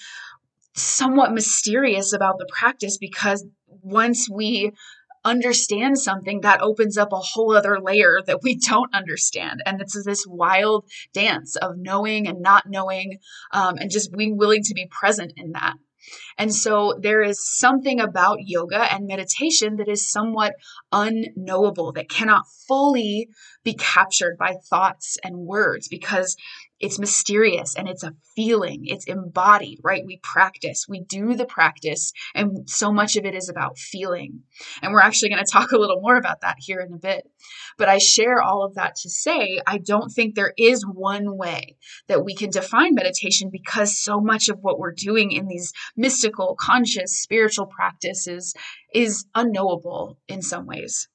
somewhat 0.74 1.32
mysterious 1.32 2.12
about 2.12 2.38
the 2.38 2.48
practice 2.52 2.98
because 2.98 3.44
once 3.82 4.28
we 4.30 4.72
understand 5.26 5.98
something 5.98 6.40
that 6.42 6.62
opens 6.62 6.96
up 6.96 7.12
a 7.12 7.18
whole 7.18 7.54
other 7.54 7.80
layer 7.80 8.20
that 8.26 8.42
we 8.42 8.56
don't 8.56 8.94
understand. 8.94 9.60
And 9.66 9.80
it's 9.80 10.00
this 10.04 10.24
wild 10.26 10.88
dance 11.12 11.56
of 11.56 11.76
knowing 11.76 12.28
and 12.28 12.40
not 12.40 12.64
knowing 12.68 13.18
um, 13.50 13.76
and 13.78 13.90
just 13.90 14.12
being 14.12 14.36
willing 14.36 14.62
to 14.62 14.74
be 14.74 14.86
present 14.86 15.32
in 15.36 15.52
that 15.52 15.74
and 16.38 16.54
so 16.54 16.94
there 17.00 17.22
is 17.22 17.38
something 17.58 18.00
about 18.00 18.38
yoga 18.40 18.92
and 18.92 19.06
meditation 19.06 19.76
that 19.76 19.88
is 19.88 20.10
somewhat 20.10 20.54
unknowable, 20.92 21.92
that 21.92 22.08
cannot 22.08 22.44
fully 22.68 23.28
be 23.64 23.74
captured 23.74 24.36
by 24.38 24.54
thoughts 24.68 25.16
and 25.24 25.36
words 25.36 25.88
because 25.88 26.36
it's 26.80 26.98
mysterious 26.98 27.74
and 27.74 27.88
it's 27.88 28.02
a 28.02 28.14
feeling. 28.34 28.82
It's 28.86 29.06
embodied 29.06 29.80
right? 29.82 30.04
We 30.04 30.18
practice. 30.22 30.86
We 30.88 31.00
do 31.00 31.34
the 31.34 31.46
practice 31.46 32.12
and 32.34 32.68
so 32.68 32.92
much 32.92 33.16
of 33.16 33.24
it 33.24 33.34
is 33.34 33.48
about 33.48 33.78
feeling. 33.78 34.42
And 34.82 34.92
we're 34.92 35.00
actually 35.00 35.30
going 35.30 35.44
to 35.44 35.50
talk 35.50 35.72
a 35.72 35.78
little 35.78 36.00
more 36.00 36.16
about 36.16 36.42
that 36.42 36.56
here 36.58 36.80
in 36.80 36.92
a 36.92 36.98
bit. 36.98 37.28
But 37.78 37.88
i 37.88 37.98
share 37.98 38.42
all 38.42 38.64
of 38.64 38.74
that 38.74 38.96
to 38.96 39.10
say 39.10 39.60
i 39.66 39.78
don't 39.78 40.10
think 40.10 40.34
there 40.34 40.52
is 40.56 40.82
one 40.84 41.36
way 41.36 41.76
that 42.08 42.24
we 42.24 42.34
can 42.34 42.50
define 42.50 42.94
meditation 42.94 43.50
because 43.50 44.02
so 44.02 44.20
much 44.20 44.48
of 44.48 44.58
what 44.60 44.78
we're 44.78 44.92
doing 44.92 45.32
in 45.32 45.46
these 45.46 45.72
mystical 45.96 46.56
conscious 46.58 47.20
spiritual 47.20 47.66
practices 47.66 48.54
is 48.94 49.26
unknowable 49.34 50.18
in 50.28 50.42
some 50.42 50.66
ways 50.66 51.08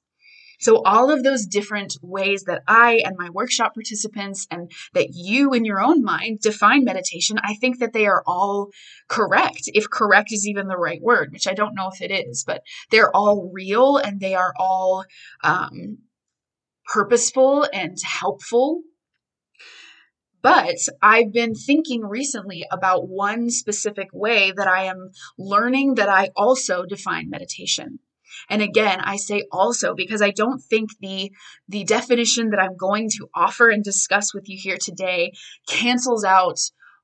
so, 0.62 0.80
all 0.84 1.10
of 1.10 1.24
those 1.24 1.44
different 1.44 1.96
ways 2.02 2.44
that 2.44 2.62
I 2.68 3.02
and 3.04 3.16
my 3.18 3.30
workshop 3.30 3.74
participants 3.74 4.46
and 4.48 4.70
that 4.94 5.08
you 5.12 5.52
in 5.52 5.64
your 5.64 5.82
own 5.82 6.04
mind 6.04 6.38
define 6.38 6.84
meditation, 6.84 7.38
I 7.42 7.54
think 7.54 7.80
that 7.80 7.92
they 7.92 8.06
are 8.06 8.22
all 8.28 8.70
correct, 9.08 9.62
if 9.66 9.90
correct 9.90 10.30
is 10.30 10.46
even 10.46 10.68
the 10.68 10.76
right 10.76 11.02
word, 11.02 11.32
which 11.32 11.48
I 11.48 11.54
don't 11.54 11.74
know 11.74 11.90
if 11.92 12.00
it 12.00 12.12
is, 12.12 12.44
but 12.46 12.62
they're 12.92 13.10
all 13.10 13.50
real 13.52 13.96
and 13.96 14.20
they 14.20 14.36
are 14.36 14.54
all 14.56 15.04
um, 15.42 15.98
purposeful 16.86 17.66
and 17.72 17.96
helpful. 18.00 18.82
But 20.42 20.76
I've 21.02 21.32
been 21.32 21.56
thinking 21.56 22.02
recently 22.02 22.64
about 22.70 23.08
one 23.08 23.50
specific 23.50 24.10
way 24.12 24.52
that 24.56 24.68
I 24.68 24.84
am 24.84 25.10
learning 25.36 25.96
that 25.96 26.08
I 26.08 26.30
also 26.36 26.84
define 26.84 27.30
meditation. 27.30 27.98
And 28.48 28.62
again, 28.62 29.00
I 29.00 29.16
say 29.16 29.44
also 29.50 29.94
because 29.94 30.22
I 30.22 30.30
don't 30.30 30.60
think 30.60 30.90
the 31.00 31.30
the 31.68 31.84
definition 31.84 32.50
that 32.50 32.60
I'm 32.60 32.76
going 32.76 33.08
to 33.10 33.28
offer 33.34 33.68
and 33.68 33.82
discuss 33.82 34.34
with 34.34 34.48
you 34.48 34.58
here 34.60 34.78
today 34.80 35.32
cancels 35.66 36.24
out 36.24 36.58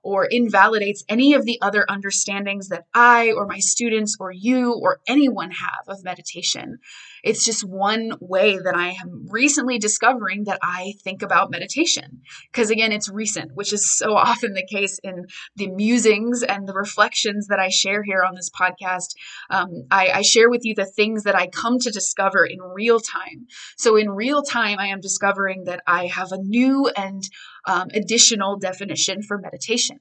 or 0.09 0.25
invalidates 0.25 1.05
any 1.07 1.35
of 1.35 1.45
the 1.45 1.59
other 1.61 1.85
understandings 1.87 2.69
that 2.69 2.85
I 2.95 3.31
or 3.33 3.47
my 3.47 3.59
students 3.59 4.17
or 4.19 4.33
you 4.33 4.73
or 4.73 5.01
anyone 5.07 5.51
have 5.51 5.85
of 5.87 6.03
meditation. 6.03 6.79
it's 7.23 7.45
just 7.45 7.63
one 7.63 8.13
way 8.21 8.57
that 8.57 8.75
I 8.75 8.91
am 9.03 9.27
recently 9.29 9.79
discovering 9.79 10.45
that 10.45 10.61
I 10.63 10.95
think 11.05 11.21
about 11.21 11.51
meditation. 11.51 12.23
Because 12.51 12.71
again, 12.71 12.91
it's 12.91 13.11
recent, 13.11 13.53
which 13.55 13.75
is 13.75 13.95
so 13.99 14.17
often 14.31 14.55
the 14.55 14.67
case 14.67 14.99
in 15.03 15.27
the 15.57 15.69
musings 15.69 16.43
and 16.43 16.67
the 16.67 16.73
reflections 16.73 17.49
that 17.49 17.59
I 17.59 17.69
share 17.69 18.03
here 18.03 18.25
on 18.27 18.35
this 18.35 18.49
podcast. 18.49 19.15
Um, 19.51 19.69
I, 19.91 20.09
I 20.15 20.23
share 20.23 20.49
with 20.49 20.65
you 20.65 20.75
the 20.75 20.87
things 20.87 21.25
that 21.25 21.37
I 21.37 21.49
come 21.49 21.79
to 21.81 21.91
discover 21.91 22.47
in 22.47 22.61
real 22.63 22.99
time. 22.99 23.47
So 23.77 23.97
in 23.97 24.09
real 24.09 24.43
time, 24.43 24.79
I 24.79 24.87
am 24.87 25.01
discovering 25.01 25.65
that 25.65 25.83
I 25.87 26.07
have 26.07 26.33
a 26.33 26.39
new 26.39 26.91
and 26.97 27.23
um, 27.69 27.89
additional 27.95 28.59
definition 28.59 29.23
for 29.23 29.39
meditation. 29.39 29.99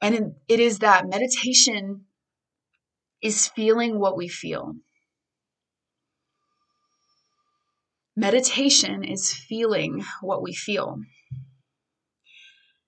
And 0.00 0.34
it 0.46 0.60
is 0.60 0.80
that 0.80 1.08
meditation 1.08 2.02
is 3.22 3.48
feeling 3.48 3.98
what 3.98 4.16
we 4.16 4.28
feel. 4.28 4.74
Meditation 8.14 9.02
is 9.02 9.32
feeling 9.32 10.04
what 10.20 10.42
we 10.42 10.52
feel. 10.54 10.98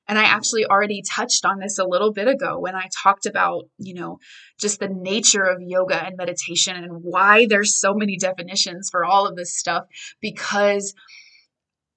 And 0.06 0.18
I 0.18 0.25
actually 0.25 0.66
already 0.66 1.02
touched 1.02 1.44
on 1.44 1.58
this 1.58 1.78
a 1.78 1.86
little 1.86 2.12
bit 2.12 2.28
ago 2.28 2.60
when 2.60 2.76
I 2.76 2.88
talked 3.02 3.26
about, 3.26 3.64
you 3.78 3.94
know, 3.94 4.18
just 4.60 4.78
the 4.78 4.88
nature 4.88 5.42
of 5.42 5.62
yoga 5.62 5.96
and 5.96 6.16
meditation 6.16 6.76
and 6.76 7.02
why 7.02 7.46
there's 7.48 7.80
so 7.80 7.94
many 7.94 8.18
definitions 8.18 8.88
for 8.90 9.04
all 9.04 9.26
of 9.26 9.34
this 9.34 9.56
stuff 9.56 9.86
because 10.20 10.94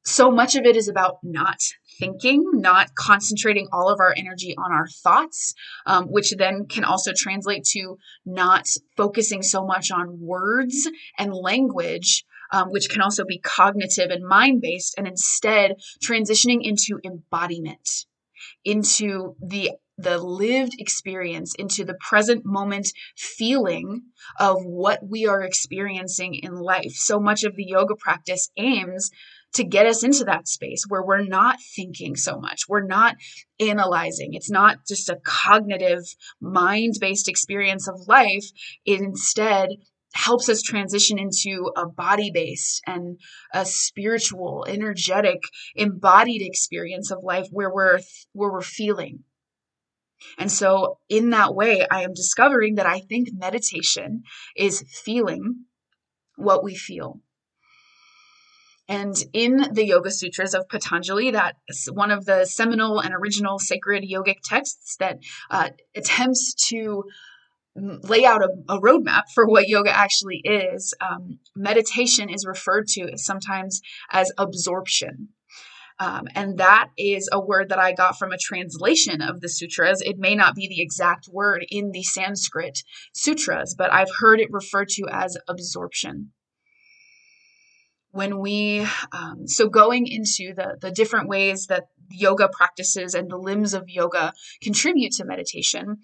so 0.03 0.31
much 0.31 0.55
of 0.55 0.65
it 0.65 0.75
is 0.75 0.87
about 0.87 1.17
not 1.23 1.59
thinking, 1.99 2.43
not 2.53 2.95
concentrating 2.95 3.67
all 3.71 3.89
of 3.89 3.99
our 3.99 4.13
energy 4.15 4.55
on 4.57 4.71
our 4.71 4.87
thoughts, 4.87 5.53
um, 5.85 6.05
which 6.05 6.33
then 6.37 6.65
can 6.67 6.83
also 6.83 7.11
translate 7.15 7.63
to 7.65 7.97
not 8.25 8.67
focusing 8.95 9.41
so 9.41 9.65
much 9.65 9.91
on 9.91 10.19
words 10.19 10.89
and 11.17 11.33
language. 11.33 12.25
Um, 12.51 12.71
which 12.71 12.89
can 12.89 13.03
also 13.03 13.25
be 13.25 13.37
cognitive 13.37 14.09
and 14.09 14.25
mind 14.25 14.59
based, 14.59 14.95
and 14.97 15.07
instead 15.07 15.75
transitioning 16.03 16.61
into 16.63 16.99
embodiment, 17.05 17.87
into 18.65 19.35
the 19.39 19.73
the 19.99 20.17
lived 20.17 20.73
experience 20.79 21.53
into 21.59 21.83
the 21.83 21.97
present 21.99 22.45
moment 22.45 22.91
feeling 23.17 24.01
of 24.39 24.63
what 24.63 24.99
we 25.07 25.27
are 25.27 25.43
experiencing 25.43 26.35
in 26.35 26.55
life. 26.55 26.93
So 26.93 27.19
much 27.19 27.43
of 27.43 27.55
the 27.55 27.65
yoga 27.65 27.95
practice 27.95 28.49
aims 28.57 29.11
to 29.53 29.63
get 29.63 29.87
us 29.87 30.03
into 30.03 30.23
that 30.25 30.47
space 30.47 30.83
where 30.87 31.03
we're 31.03 31.25
not 31.25 31.57
thinking 31.75 32.15
so 32.15 32.39
much. 32.39 32.63
We're 32.67 32.85
not 32.85 33.15
analyzing. 33.59 34.33
It's 34.33 34.51
not 34.51 34.77
just 34.87 35.09
a 35.09 35.19
cognitive, 35.23 36.03
mind 36.39 36.95
based 36.99 37.27
experience 37.27 37.87
of 37.87 38.07
life. 38.07 38.45
It 38.85 39.01
instead 39.01 39.69
helps 40.13 40.49
us 40.49 40.61
transition 40.61 41.19
into 41.19 41.71
a 41.75 41.87
body 41.87 42.31
based 42.31 42.81
and 42.87 43.19
a 43.53 43.65
spiritual, 43.65 44.65
energetic, 44.67 45.41
embodied 45.75 46.41
experience 46.41 47.11
of 47.11 47.23
life 47.23 47.47
where 47.51 47.71
we're, 47.71 47.99
where 48.33 48.51
we're 48.51 48.61
feeling. 48.61 49.23
And 50.37 50.51
so, 50.51 50.97
in 51.07 51.29
that 51.29 51.55
way, 51.55 51.87
I 51.89 52.03
am 52.03 52.13
discovering 52.13 52.75
that 52.75 52.85
I 52.85 52.99
think 52.99 53.29
meditation 53.31 54.23
is 54.55 54.83
feeling 55.03 55.65
what 56.35 56.63
we 56.63 56.75
feel. 56.75 57.21
And 58.89 59.15
in 59.33 59.71
the 59.71 59.85
Yoga 59.85 60.09
Sutras 60.09 60.55
of 60.55 60.67
Patanjali, 60.67 61.29
that's 61.29 61.91
one 61.91 62.09
of 62.09 62.25
the 62.25 62.45
seminal 62.45 62.99
and 62.99 63.13
original 63.13 63.59
sacred 63.59 64.03
yogic 64.03 64.37
texts 64.43 64.97
that 64.97 65.19
uh, 65.51 65.69
attempts 65.95 66.55
to 66.69 67.03
lay 67.75 68.25
out 68.25 68.41
a, 68.41 68.49
a, 68.67 68.81
roadmap 68.81 69.23
for 69.35 69.47
what 69.47 69.69
yoga 69.69 69.95
actually 69.95 70.41
is. 70.43 70.95
Um, 70.99 71.37
meditation 71.55 72.29
is 72.29 72.47
referred 72.47 72.87
to 72.95 73.15
sometimes 73.15 73.79
as 74.11 74.31
absorption. 74.39 75.29
Um, 75.99 76.27
and 76.33 76.57
that 76.57 76.89
is 76.97 77.29
a 77.31 77.39
word 77.39 77.69
that 77.69 77.77
I 77.77 77.93
got 77.93 78.17
from 78.17 78.31
a 78.31 78.37
translation 78.37 79.21
of 79.21 79.39
the 79.39 79.49
sutras. 79.49 80.01
It 80.01 80.17
may 80.17 80.33
not 80.33 80.55
be 80.55 80.67
the 80.67 80.81
exact 80.81 81.27
word 81.31 81.63
in 81.69 81.91
the 81.91 82.03
Sanskrit 82.03 82.79
sutras, 83.13 83.75
but 83.77 83.93
I've 83.93 84.15
heard 84.19 84.39
it 84.39 84.49
referred 84.51 84.89
to 84.89 85.07
as 85.11 85.37
absorption 85.47 86.31
when 88.11 88.39
we 88.39 88.85
um, 89.11 89.47
so 89.47 89.69
going 89.69 90.07
into 90.07 90.53
the 90.53 90.77
the 90.81 90.91
different 90.91 91.27
ways 91.27 91.67
that 91.67 91.85
yoga 92.09 92.49
practices 92.51 93.13
and 93.13 93.29
the 93.29 93.37
limbs 93.37 93.73
of 93.73 93.83
yoga 93.87 94.33
contribute 94.61 95.11
to 95.11 95.25
meditation 95.25 95.97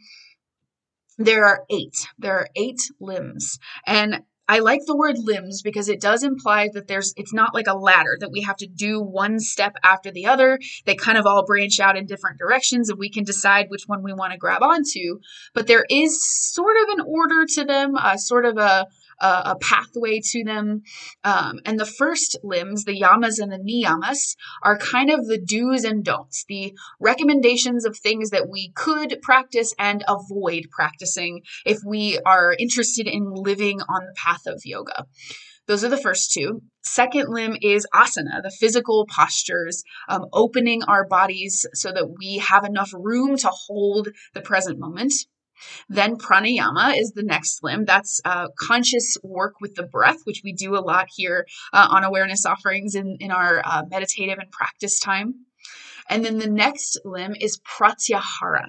there 1.17 1.45
are 1.45 1.65
eight 1.69 2.07
there 2.17 2.37
are 2.37 2.47
eight 2.55 2.79
limbs 2.99 3.57
and 3.85 4.21
I 4.47 4.59
like 4.59 4.81
the 4.85 4.95
word 4.95 5.17
limbs 5.17 5.63
because 5.63 5.89
it 5.89 5.99
does 5.99 6.23
imply 6.23 6.69
that 6.73 6.87
there's 6.87 7.13
it's 7.17 7.33
not 7.33 7.55
like 7.55 7.67
a 7.67 7.77
ladder 7.77 8.15
that 8.19 8.31
we 8.31 8.41
have 8.41 8.57
to 8.57 8.67
do 8.67 9.01
one 9.01 9.39
step 9.39 9.73
after 9.83 10.11
the 10.11 10.27
other. 10.27 10.59
They 10.85 10.95
kind 10.95 11.17
of 11.17 11.25
all 11.25 11.45
branch 11.45 11.79
out 11.79 11.97
in 11.97 12.05
different 12.05 12.37
directions 12.37 12.89
and 12.89 12.99
we 12.99 13.09
can 13.09 13.23
decide 13.23 13.69
which 13.69 13.85
one 13.87 14.03
we 14.03 14.13
want 14.13 14.33
to 14.33 14.37
grab 14.37 14.61
onto. 14.61 15.19
But 15.55 15.65
there 15.65 15.85
is 15.89 16.23
sort 16.23 16.75
of 16.77 16.99
an 16.99 17.05
order 17.07 17.45
to 17.55 17.65
them, 17.65 17.95
uh, 17.95 18.17
sort 18.17 18.45
of 18.45 18.57
a 18.57 18.85
a, 19.19 19.27
a 19.27 19.55
pathway 19.61 20.19
to 20.23 20.43
them. 20.43 20.81
Um, 21.23 21.59
and 21.65 21.79
the 21.79 21.85
first 21.85 22.37
limbs, 22.43 22.85
the 22.85 22.99
yamas 22.99 23.39
and 23.39 23.51
the 23.51 23.57
niyamas, 23.57 24.35
are 24.63 24.77
kind 24.77 25.09
of 25.09 25.25
the 25.27 25.39
do's 25.39 25.83
and 25.83 26.03
don'ts, 26.03 26.45
the 26.47 26.73
recommendations 26.99 27.85
of 27.85 27.97
things 27.97 28.29
that 28.29 28.49
we 28.49 28.71
could 28.75 29.17
practice 29.21 29.73
and 29.79 30.03
avoid 30.07 30.67
practicing 30.71 31.41
if 31.65 31.79
we 31.85 32.19
are 32.25 32.55
interested 32.57 33.07
in 33.07 33.31
living 33.33 33.81
on 33.81 34.05
the 34.05 34.15
path 34.15 34.45
of 34.47 34.61
yoga. 34.65 35.05
Those 35.67 35.83
are 35.83 35.89
the 35.89 35.97
first 35.97 36.31
two. 36.31 36.61
Second 36.83 37.29
limb 37.29 37.57
is 37.61 37.87
asana, 37.93 38.43
the 38.43 38.55
physical 38.59 39.07
postures, 39.07 39.83
um, 40.07 40.25
opening 40.31 40.83
our 40.83 41.07
bodies 41.07 41.65
so 41.73 41.91
that 41.91 42.15
we 42.19 42.37
have 42.37 42.65
enough 42.65 42.91
room 42.93 43.35
to 43.37 43.49
hold 43.49 44.09
the 44.33 44.41
present 44.41 44.77
moment. 44.77 45.13
Then 45.89 46.17
pranayama 46.17 46.97
is 46.97 47.11
the 47.11 47.23
next 47.23 47.63
limb. 47.63 47.85
That's 47.85 48.21
uh, 48.25 48.47
conscious 48.59 49.17
work 49.23 49.55
with 49.61 49.75
the 49.75 49.83
breath, 49.83 50.19
which 50.25 50.41
we 50.43 50.53
do 50.53 50.75
a 50.75 50.79
lot 50.79 51.07
here 51.15 51.45
uh, 51.73 51.87
on 51.89 52.03
awareness 52.03 52.45
offerings 52.45 52.95
in, 52.95 53.17
in 53.19 53.31
our 53.31 53.61
uh, 53.65 53.83
meditative 53.89 54.39
and 54.39 54.51
practice 54.51 54.99
time. 54.99 55.45
And 56.09 56.23
then 56.23 56.37
the 56.37 56.49
next 56.49 56.99
limb 57.03 57.35
is 57.39 57.59
pratyahara, 57.59 58.65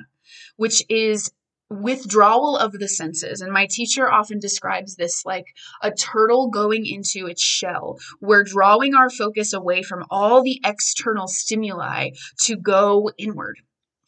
which 0.56 0.82
is 0.88 1.30
withdrawal 1.68 2.56
of 2.56 2.72
the 2.72 2.88
senses. 2.88 3.40
And 3.40 3.52
my 3.52 3.66
teacher 3.68 4.10
often 4.10 4.38
describes 4.38 4.96
this 4.96 5.24
like 5.24 5.46
a 5.82 5.90
turtle 5.90 6.48
going 6.48 6.86
into 6.86 7.26
its 7.26 7.42
shell. 7.42 7.98
We're 8.20 8.44
drawing 8.44 8.94
our 8.94 9.10
focus 9.10 9.52
away 9.52 9.82
from 9.82 10.04
all 10.10 10.42
the 10.42 10.60
external 10.64 11.26
stimuli 11.26 12.10
to 12.44 12.56
go 12.56 13.10
inward. 13.18 13.58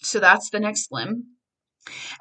So 0.02 0.20
that's 0.20 0.50
the 0.50 0.60
next 0.60 0.88
limb. 0.92 1.37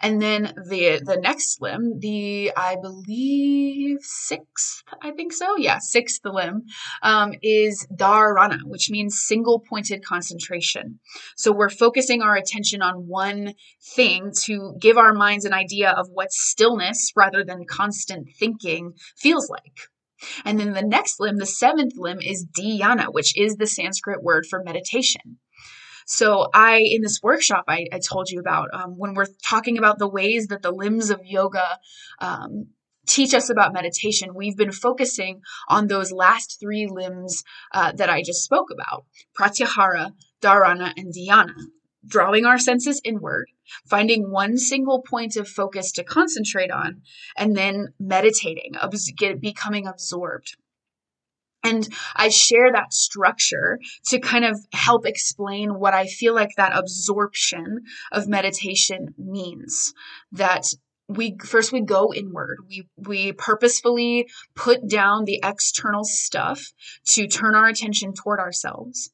And 0.01 0.21
then 0.21 0.53
the 0.69 1.01
the 1.03 1.17
next 1.21 1.61
limb, 1.61 1.99
the 1.99 2.51
I 2.55 2.77
believe 2.81 3.97
sixth, 4.01 4.83
I 5.01 5.11
think 5.11 5.33
so, 5.33 5.57
yeah, 5.57 5.79
sixth 5.79 6.21
limb, 6.25 6.63
um, 7.01 7.33
is 7.41 7.87
dharana, 7.93 8.59
which 8.63 8.89
means 8.89 9.21
single 9.21 9.59
pointed 9.59 10.03
concentration. 10.05 10.99
So 11.35 11.51
we're 11.51 11.69
focusing 11.69 12.21
our 12.21 12.35
attention 12.35 12.81
on 12.81 13.07
one 13.07 13.53
thing 13.95 14.31
to 14.45 14.75
give 14.79 14.97
our 14.97 15.13
minds 15.13 15.45
an 15.45 15.53
idea 15.53 15.91
of 15.91 16.07
what 16.11 16.31
stillness 16.31 17.11
rather 17.15 17.43
than 17.43 17.65
constant 17.65 18.29
thinking 18.37 18.93
feels 19.15 19.49
like. 19.49 19.89
And 20.45 20.59
then 20.59 20.73
the 20.73 20.81
next 20.81 21.19
limb, 21.19 21.37
the 21.37 21.45
seventh 21.45 21.93
limb, 21.95 22.19
is 22.21 22.45
dhyana, 22.45 23.13
which 23.13 23.37
is 23.37 23.55
the 23.55 23.67
Sanskrit 23.67 24.23
word 24.23 24.45
for 24.49 24.63
meditation. 24.63 25.37
So 26.07 26.47
I, 26.53 26.77
in 26.77 27.01
this 27.01 27.19
workshop 27.21 27.65
I, 27.67 27.85
I 27.91 27.99
told 27.99 28.29
you 28.29 28.39
about, 28.39 28.69
um, 28.73 28.97
when 28.97 29.13
we're 29.13 29.27
talking 29.43 29.77
about 29.77 29.99
the 29.99 30.07
ways 30.07 30.47
that 30.47 30.61
the 30.61 30.71
limbs 30.71 31.09
of 31.09 31.19
yoga 31.25 31.67
um, 32.19 32.67
teach 33.05 33.33
us 33.33 33.49
about 33.49 33.73
meditation, 33.73 34.33
we've 34.33 34.55
been 34.55 34.71
focusing 34.71 35.41
on 35.67 35.87
those 35.87 36.13
last 36.13 36.59
three 36.61 36.87
limbs 36.87 37.43
uh, 37.73 37.91
that 37.97 38.09
I 38.09 38.23
just 38.23 38.43
spoke 38.43 38.69
about 38.71 39.05
pratyahara, 39.37 40.13
dharana, 40.41 40.93
and 40.95 41.13
dhyana. 41.13 41.55
Drawing 42.05 42.45
our 42.45 42.57
senses 42.57 43.01
inward, 43.03 43.47
finding 43.89 44.31
one 44.31 44.57
single 44.57 45.01
point 45.01 45.35
of 45.35 45.45
focus 45.45 45.91
to 45.93 46.05
concentrate 46.05 46.71
on, 46.71 47.01
and 47.35 47.53
then 47.53 47.87
meditating, 47.99 48.75
get, 49.17 49.41
becoming 49.41 49.87
absorbed. 49.87 50.55
And 51.63 51.87
I 52.15 52.29
share 52.29 52.71
that 52.71 52.93
structure 52.93 53.79
to 54.07 54.19
kind 54.19 54.45
of 54.45 54.59
help 54.73 55.05
explain 55.05 55.79
what 55.79 55.93
I 55.93 56.05
feel 56.05 56.33
like 56.33 56.51
that 56.55 56.77
absorption 56.77 57.81
of 58.11 58.27
meditation 58.27 59.13
means. 59.17 59.93
That 60.31 60.65
we 61.09 61.37
first 61.43 61.71
we 61.71 61.81
go 61.81 62.13
inward 62.13 62.57
we 62.67 62.87
we 62.97 63.31
purposefully 63.31 64.27
put 64.55 64.87
down 64.89 65.23
the 65.23 65.39
external 65.43 66.03
stuff 66.03 66.73
to 67.05 67.27
turn 67.27 67.55
our 67.55 67.67
attention 67.67 68.13
toward 68.13 68.39
ourselves 68.41 69.09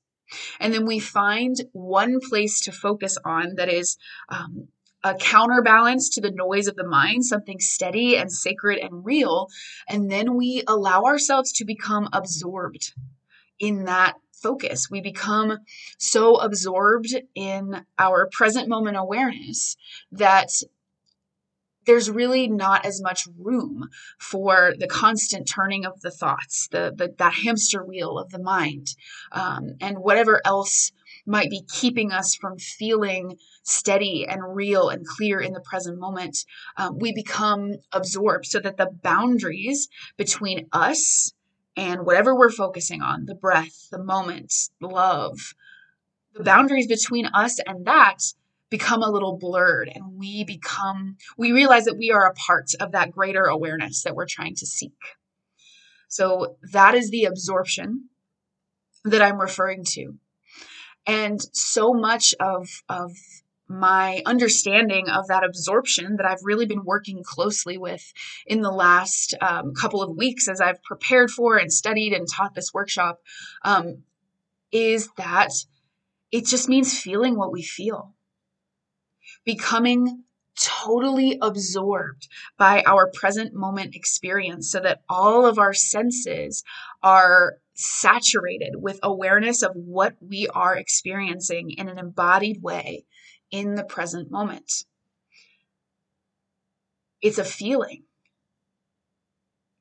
and 0.59 0.73
then 0.73 0.85
we 0.85 0.99
find 0.99 1.55
one 1.71 2.19
place 2.19 2.61
to 2.61 2.71
focus 2.71 3.17
on 3.23 3.55
that 3.55 3.69
is 3.69 3.97
um, 4.29 4.69
a 5.03 5.15
counterbalance 5.15 6.09
to 6.09 6.21
the 6.21 6.31
noise 6.31 6.67
of 6.67 6.75
the 6.75 6.87
mind, 6.87 7.25
something 7.25 7.59
steady 7.59 8.15
and 8.15 8.31
sacred 8.31 8.79
and 8.79 9.05
real. 9.05 9.49
And 9.89 10.09
then 10.09 10.35
we 10.35 10.63
allow 10.67 11.03
ourselves 11.03 11.51
to 11.53 11.65
become 11.65 12.09
absorbed 12.13 12.93
in 13.59 13.85
that 13.85 14.15
focus. 14.31 14.89
We 14.89 15.01
become 15.01 15.59
so 15.97 16.35
absorbed 16.35 17.15
in 17.35 17.85
our 17.97 18.29
present 18.31 18.67
moment 18.67 18.97
awareness 18.97 19.77
that 20.11 20.49
there's 21.85 22.09
really 22.09 22.47
not 22.47 22.85
as 22.85 23.01
much 23.01 23.27
room 23.37 23.89
for 24.17 24.73
the 24.77 24.87
constant 24.87 25.47
turning 25.47 25.85
of 25.85 26.01
the 26.01 26.11
thoughts, 26.11 26.67
the, 26.71 26.93
the 26.95 27.13
that 27.17 27.33
hamster 27.33 27.83
wheel 27.83 28.17
of 28.17 28.29
the 28.29 28.39
mind, 28.39 28.95
um, 29.31 29.75
and 29.81 29.97
whatever 29.99 30.41
else 30.45 30.91
might 31.25 31.49
be 31.49 31.61
keeping 31.61 32.11
us 32.11 32.35
from 32.35 32.57
feeling 32.57 33.37
steady 33.63 34.25
and 34.27 34.55
real 34.55 34.89
and 34.89 35.05
clear 35.05 35.39
in 35.39 35.53
the 35.53 35.61
present 35.61 35.99
moment. 35.99 36.37
Um, 36.77 36.99
we 36.99 37.13
become 37.13 37.73
absorbed 37.91 38.45
so 38.45 38.59
that 38.59 38.77
the 38.77 38.91
boundaries 39.01 39.89
between 40.17 40.67
us 40.71 41.33
and 41.75 42.05
whatever 42.05 42.35
we're 42.35 42.51
focusing 42.51 43.01
on 43.01 43.25
the 43.25 43.35
breath, 43.35 43.87
the 43.91 44.03
moment, 44.03 44.53
love 44.79 45.55
the 46.33 46.43
boundaries 46.43 46.87
between 46.87 47.27
us 47.27 47.59
and 47.65 47.85
that 47.85 48.17
become 48.69 49.03
a 49.03 49.09
little 49.09 49.37
blurred 49.37 49.89
and 49.93 50.17
we 50.17 50.43
become 50.43 51.15
we 51.37 51.51
realize 51.51 51.85
that 51.85 51.97
we 51.97 52.11
are 52.11 52.25
a 52.25 52.33
part 52.33 52.71
of 52.79 52.91
that 52.91 53.11
greater 53.11 53.43
awareness 53.43 54.03
that 54.03 54.15
we're 54.15 54.25
trying 54.25 54.55
to 54.55 54.65
seek 54.65 54.97
so 56.07 56.57
that 56.71 56.95
is 56.95 57.11
the 57.11 57.25
absorption 57.25 58.09
that 59.05 59.21
i'm 59.21 59.39
referring 59.39 59.83
to 59.83 60.15
and 61.05 61.39
so 61.53 61.93
much 61.93 62.33
of 62.39 62.67
of 62.89 63.11
my 63.73 64.21
understanding 64.25 65.09
of 65.09 65.27
that 65.27 65.43
absorption 65.43 66.17
that 66.17 66.25
I've 66.25 66.43
really 66.43 66.65
been 66.65 66.85
working 66.85 67.23
closely 67.23 67.77
with 67.77 68.13
in 68.45 68.61
the 68.61 68.71
last 68.71 69.33
um, 69.41 69.73
couple 69.73 70.01
of 70.01 70.15
weeks 70.15 70.47
as 70.47 70.61
I've 70.61 70.81
prepared 70.83 71.31
for 71.31 71.57
and 71.57 71.73
studied 71.73 72.13
and 72.13 72.27
taught 72.27 72.53
this 72.53 72.73
workshop 72.73 73.19
um, 73.63 74.03
is 74.71 75.09
that 75.17 75.49
it 76.31 76.45
just 76.45 76.69
means 76.69 76.97
feeling 76.97 77.35
what 77.35 77.51
we 77.51 77.63
feel. 77.63 78.13
Becoming 79.45 80.23
totally 80.59 81.37
absorbed 81.41 82.27
by 82.57 82.83
our 82.85 83.09
present 83.11 83.53
moment 83.53 83.95
experience 83.95 84.71
so 84.71 84.79
that 84.79 85.01
all 85.09 85.45
of 85.45 85.57
our 85.57 85.73
senses 85.73 86.63
are 87.01 87.55
saturated 87.73 88.75
with 88.75 88.99
awareness 89.01 89.63
of 89.63 89.71
what 89.75 90.15
we 90.21 90.47
are 90.49 90.77
experiencing 90.77 91.71
in 91.71 91.89
an 91.89 91.97
embodied 91.97 92.61
way 92.61 93.03
in 93.53 93.75
the 93.75 93.83
present 93.83 94.31
moment. 94.31 94.83
It's 97.21 97.37
a 97.37 97.45
feeling 97.45 98.03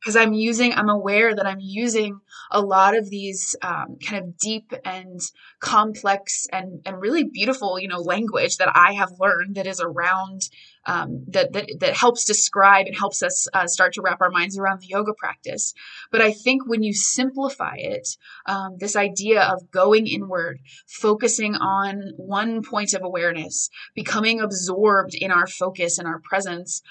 because 0.02 0.16
I'm 0.16 0.32
using, 0.32 0.72
I'm 0.72 0.88
aware 0.88 1.32
that 1.32 1.46
I'm 1.46 1.60
using 1.60 2.18
a 2.50 2.60
lot 2.60 2.96
of 2.96 3.08
these 3.08 3.54
um, 3.62 3.98
kind 4.04 4.24
of 4.24 4.36
deep 4.36 4.72
and 4.84 5.20
complex 5.60 6.48
and, 6.52 6.82
and 6.84 7.00
really 7.00 7.22
beautiful, 7.22 7.78
you 7.78 7.86
know, 7.86 8.00
language 8.00 8.56
that 8.56 8.72
I 8.74 8.94
have 8.94 9.12
learned 9.20 9.54
that 9.54 9.68
is 9.68 9.80
around, 9.80 10.40
um, 10.86 11.24
that, 11.28 11.52
that, 11.52 11.68
that 11.78 11.96
helps 11.96 12.24
describe 12.24 12.86
and 12.86 12.96
helps 12.98 13.22
us 13.22 13.46
uh, 13.54 13.68
start 13.68 13.92
to 13.92 14.02
wrap 14.02 14.20
our 14.20 14.30
minds 14.30 14.58
around 14.58 14.80
the 14.80 14.88
yoga 14.88 15.12
practice. 15.14 15.72
But 16.10 16.20
I 16.20 16.32
think 16.32 16.66
when 16.66 16.82
you 16.82 16.92
simplify 16.92 17.76
it, 17.76 18.16
um, 18.46 18.78
this 18.78 18.96
idea 18.96 19.42
of 19.42 19.70
going 19.70 20.08
inward, 20.08 20.58
focusing 20.88 21.54
on 21.54 22.10
one 22.16 22.64
point 22.64 22.92
of 22.92 23.04
awareness, 23.04 23.70
becoming 23.94 24.40
absorbed 24.40 25.14
in 25.14 25.30
our 25.30 25.46
focus 25.46 25.98
and 25.98 26.08
our 26.08 26.18
presence, 26.18 26.82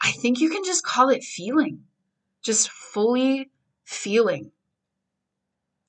I 0.00 0.12
think 0.12 0.40
you 0.40 0.48
can 0.48 0.64
just 0.64 0.82
call 0.82 1.10
it 1.10 1.22
feeling 1.22 1.82
just 2.42 2.70
fully 2.70 3.50
feeling. 3.84 4.52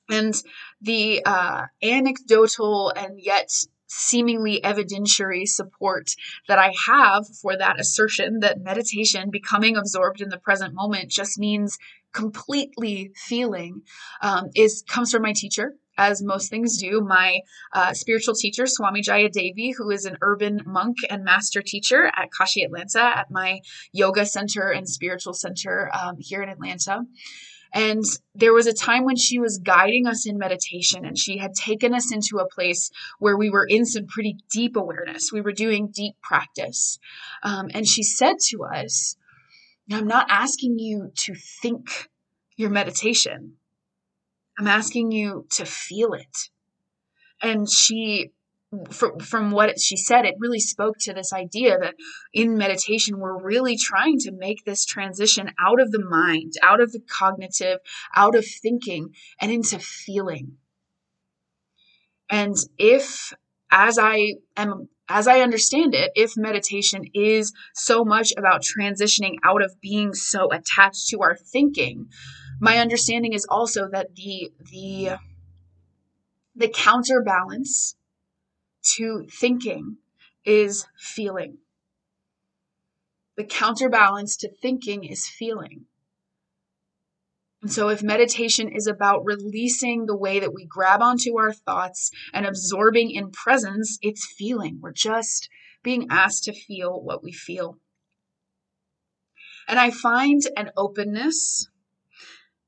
And 0.10 0.34
the 0.82 1.24
uh, 1.26 1.66
anecdotal 1.82 2.92
and 2.96 3.20
yet 3.20 3.50
seemingly 3.88 4.60
evidentiary 4.62 5.48
support 5.48 6.12
that 6.48 6.60
I 6.60 6.74
have 6.88 7.28
for 7.42 7.56
that 7.56 7.80
assertion 7.80 8.40
that 8.40 8.62
meditation, 8.62 9.30
becoming 9.30 9.78
absorbed 9.78 10.22
in 10.22 10.30
the 10.30 10.40
present 10.40 10.74
moment, 10.74 11.10
just 11.10 11.40
means 11.40 11.78
completely 12.12 13.12
feeling, 13.16 13.82
um, 14.22 14.50
is 14.56 14.84
comes 14.88 15.12
from 15.12 15.22
my 15.22 15.34
teacher, 15.34 15.76
as 15.98 16.24
most 16.24 16.50
things 16.50 16.78
do, 16.78 17.02
my 17.02 17.40
uh, 17.72 17.94
spiritual 17.94 18.36
teacher, 18.36 18.66
Swami 18.66 19.02
Jaya 19.02 19.30
Devi, 19.30 19.72
who 19.72 19.90
is 19.92 20.06
an 20.06 20.18
urban 20.22 20.62
monk 20.66 20.98
and 21.10 21.24
master 21.24 21.62
teacher 21.62 22.06
at 22.16 22.30
Kashi 22.32 22.64
Atlanta 22.64 23.02
at 23.02 23.32
my 23.32 23.60
yoga 23.92 24.26
center 24.26 24.70
and 24.70 24.88
spiritual 24.88 25.34
center 25.34 25.90
um, 25.94 26.16
here 26.20 26.42
in 26.42 26.50
Atlanta. 26.50 27.02
And 27.74 28.04
there 28.36 28.54
was 28.54 28.68
a 28.68 28.74
time 28.74 29.04
when 29.04 29.16
she 29.16 29.40
was 29.40 29.58
guiding 29.58 30.06
us 30.06 30.28
in 30.28 30.38
meditation, 30.38 31.06
and 31.06 31.18
she 31.18 31.38
had 31.38 31.56
taken 31.56 31.96
us 31.96 32.14
into 32.14 32.38
a 32.38 32.48
place 32.48 32.92
where 33.18 33.36
we 33.36 33.50
were 33.50 33.66
in 33.66 33.86
some 33.86 34.06
pretty 34.06 34.38
deep 34.52 34.76
awareness. 34.76 35.32
We 35.32 35.42
were 35.42 35.54
doing 35.54 35.90
deep 35.92 36.16
practice. 36.22 37.00
Um, 37.42 37.70
and 37.74 37.88
she 37.88 38.04
said 38.04 38.36
to 38.50 38.64
us, 38.64 39.16
I'm 39.92 40.08
not 40.08 40.28
asking 40.30 40.78
you 40.78 41.12
to 41.26 41.34
think 41.34 42.10
your 42.56 42.70
meditation. 42.70 43.54
I'm 44.58 44.68
asking 44.68 45.12
you 45.12 45.48
to 45.52 45.66
feel 45.66 46.14
it. 46.14 46.50
And 47.42 47.70
she, 47.70 48.32
from, 48.92 49.20
from 49.20 49.52
what 49.52 49.80
she 49.80 49.98
said, 49.98 50.26
it 50.26 50.36
really 50.40 50.60
spoke 50.60 50.98
to 51.02 51.14
this 51.14 51.34
idea 51.34 51.78
that 51.80 51.96
in 52.34 52.58
meditation, 52.58 53.20
we're 53.20 53.42
really 53.42 53.78
trying 53.78 54.20
to 54.20 54.32
make 54.32 54.64
this 54.64 54.86
transition 54.86 55.52
out 55.60 55.82
of 55.82 55.92
the 55.92 56.04
mind, 56.04 56.54
out 56.62 56.80
of 56.80 56.92
the 56.92 57.02
cognitive, 57.02 57.80
out 58.16 58.36
of 58.36 58.46
thinking, 58.46 59.10
and 59.40 59.52
into 59.52 59.80
feeling. 59.80 60.58
And 62.30 62.56
if, 62.78 63.34
as 63.72 63.98
I 64.00 64.36
am 64.56 64.90
as 65.10 65.28
I 65.28 65.42
understand 65.42 65.94
it, 65.94 66.12
if 66.16 66.38
meditation 66.38 67.04
is 67.14 67.54
so 67.74 68.06
much 68.06 68.34
about 68.38 68.64
transitioning 68.64 69.36
out 69.44 69.62
of 69.62 69.80
being 69.82 70.14
so 70.14 70.52
attached 70.52 71.10
to 71.10 71.20
our 71.20 71.36
thinking, 71.36 72.08
my 72.64 72.78
understanding 72.78 73.34
is 73.34 73.46
also 73.50 73.90
that 73.92 74.16
the 74.16 74.50
the 74.72 75.18
the 76.56 76.70
counterbalance 76.70 77.98
to 78.96 79.28
thinking 79.30 79.98
is 80.46 80.86
feeling. 80.98 81.58
The 83.36 83.44
counterbalance 83.44 84.38
to 84.38 84.50
thinking 84.50 85.04
is 85.04 85.28
feeling. 85.28 85.88
And 87.62 87.70
so, 87.70 87.90
if 87.90 88.02
meditation 88.02 88.70
is 88.70 88.88
about 88.88 89.26
releasing 89.26 90.06
the 90.06 90.16
way 90.16 90.40
that 90.40 90.54
we 90.54 90.66
grab 90.66 91.02
onto 91.02 91.38
our 91.38 91.52
thoughts 91.52 92.12
and 92.34 92.46
absorbing 92.46 93.12
in 93.12 93.32
presence, 93.32 94.00
it's 94.02 94.26
feeling. 94.26 94.80
We're 94.82 94.94
just 94.94 95.50
being 95.84 96.08
asked 96.10 96.46
to 96.46 96.54
feel 96.54 97.02
what 97.02 97.24
we 97.24 97.34
feel. 97.34 97.78
And 99.68 99.78
I 99.78 99.92
find 99.92 100.42
an 100.56 100.72
openness 100.78 101.68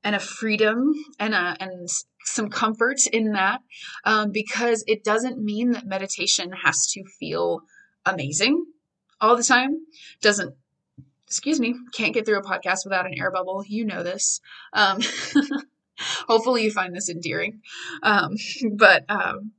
and 0.06 0.14
a 0.14 0.20
freedom 0.20 0.92
and 1.18 1.34
a 1.34 1.56
and 1.58 1.88
some 2.24 2.48
comfort 2.48 3.04
in 3.12 3.32
that 3.32 3.60
um, 4.04 4.30
because 4.30 4.84
it 4.86 5.02
doesn't 5.02 5.42
mean 5.42 5.72
that 5.72 5.84
meditation 5.84 6.52
has 6.52 6.86
to 6.92 7.02
feel 7.18 7.62
amazing 8.06 8.64
all 9.20 9.36
the 9.36 9.42
time. 9.42 9.78
Doesn't 10.22 10.54
excuse 11.26 11.58
me 11.58 11.74
can't 11.92 12.14
get 12.14 12.24
through 12.24 12.38
a 12.38 12.42
podcast 12.42 12.84
without 12.84 13.04
an 13.04 13.18
air 13.18 13.32
bubble. 13.32 13.64
You 13.66 13.84
know 13.84 14.04
this. 14.04 14.40
Um, 14.72 15.00
hopefully 16.28 16.62
you 16.62 16.70
find 16.70 16.94
this 16.94 17.10
endearing. 17.10 17.62
Um, 18.04 18.36
but 18.76 19.04
um, 19.08 19.50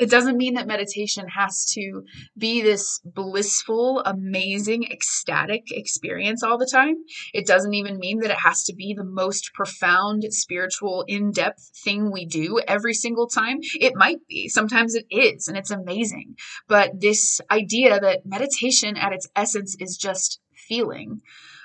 it 0.00 0.10
doesn't 0.10 0.38
mean 0.38 0.54
that 0.54 0.66
meditation 0.66 1.26
has 1.28 1.66
to 1.74 2.02
be 2.36 2.62
this 2.62 3.00
blissful, 3.04 4.02
amazing, 4.06 4.84
ecstatic 4.90 5.64
experience 5.70 6.42
all 6.42 6.56
the 6.56 6.68
time. 6.72 6.94
It 7.34 7.46
doesn't 7.46 7.74
even 7.74 7.98
mean 7.98 8.20
that 8.20 8.30
it 8.30 8.38
has 8.38 8.64
to 8.64 8.74
be 8.74 8.94
the 8.96 9.04
most 9.04 9.52
profound, 9.52 10.24
spiritual, 10.30 11.04
in 11.06 11.32
depth 11.32 11.70
thing 11.84 12.10
we 12.10 12.24
do 12.24 12.60
every 12.66 12.94
single 12.94 13.28
time. 13.28 13.58
It 13.78 13.92
might 13.94 14.26
be. 14.26 14.48
Sometimes 14.48 14.94
it 14.94 15.04
is, 15.10 15.48
and 15.48 15.56
it's 15.56 15.70
amazing. 15.70 16.36
But 16.66 17.00
this 17.00 17.40
idea 17.50 18.00
that 18.00 18.24
meditation 18.24 18.96
at 18.96 19.12
its 19.12 19.28
essence 19.36 19.76
is 19.78 19.98
just 19.98 20.40
feeling 20.54 21.20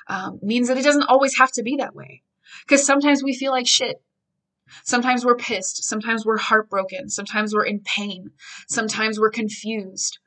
um, 0.09 0.39
means 0.41 0.67
that 0.67 0.77
it 0.77 0.83
doesn't 0.83 1.07
always 1.07 1.37
have 1.37 1.51
to 1.53 1.63
be 1.63 1.77
that 1.77 1.95
way. 1.95 2.21
Because 2.67 2.85
sometimes 2.85 3.23
we 3.23 3.33
feel 3.33 3.51
like 3.51 3.67
shit 3.67 4.01
Sometimes 4.83 5.25
we're 5.25 5.35
pissed. 5.35 5.83
Sometimes 5.83 6.25
we're 6.25 6.37
heartbroken. 6.37 7.09
Sometimes 7.09 7.53
we're 7.53 7.65
in 7.65 7.81
pain. 7.81 8.31
Sometimes 8.67 9.19
we're 9.19 9.29
confused. 9.31 10.19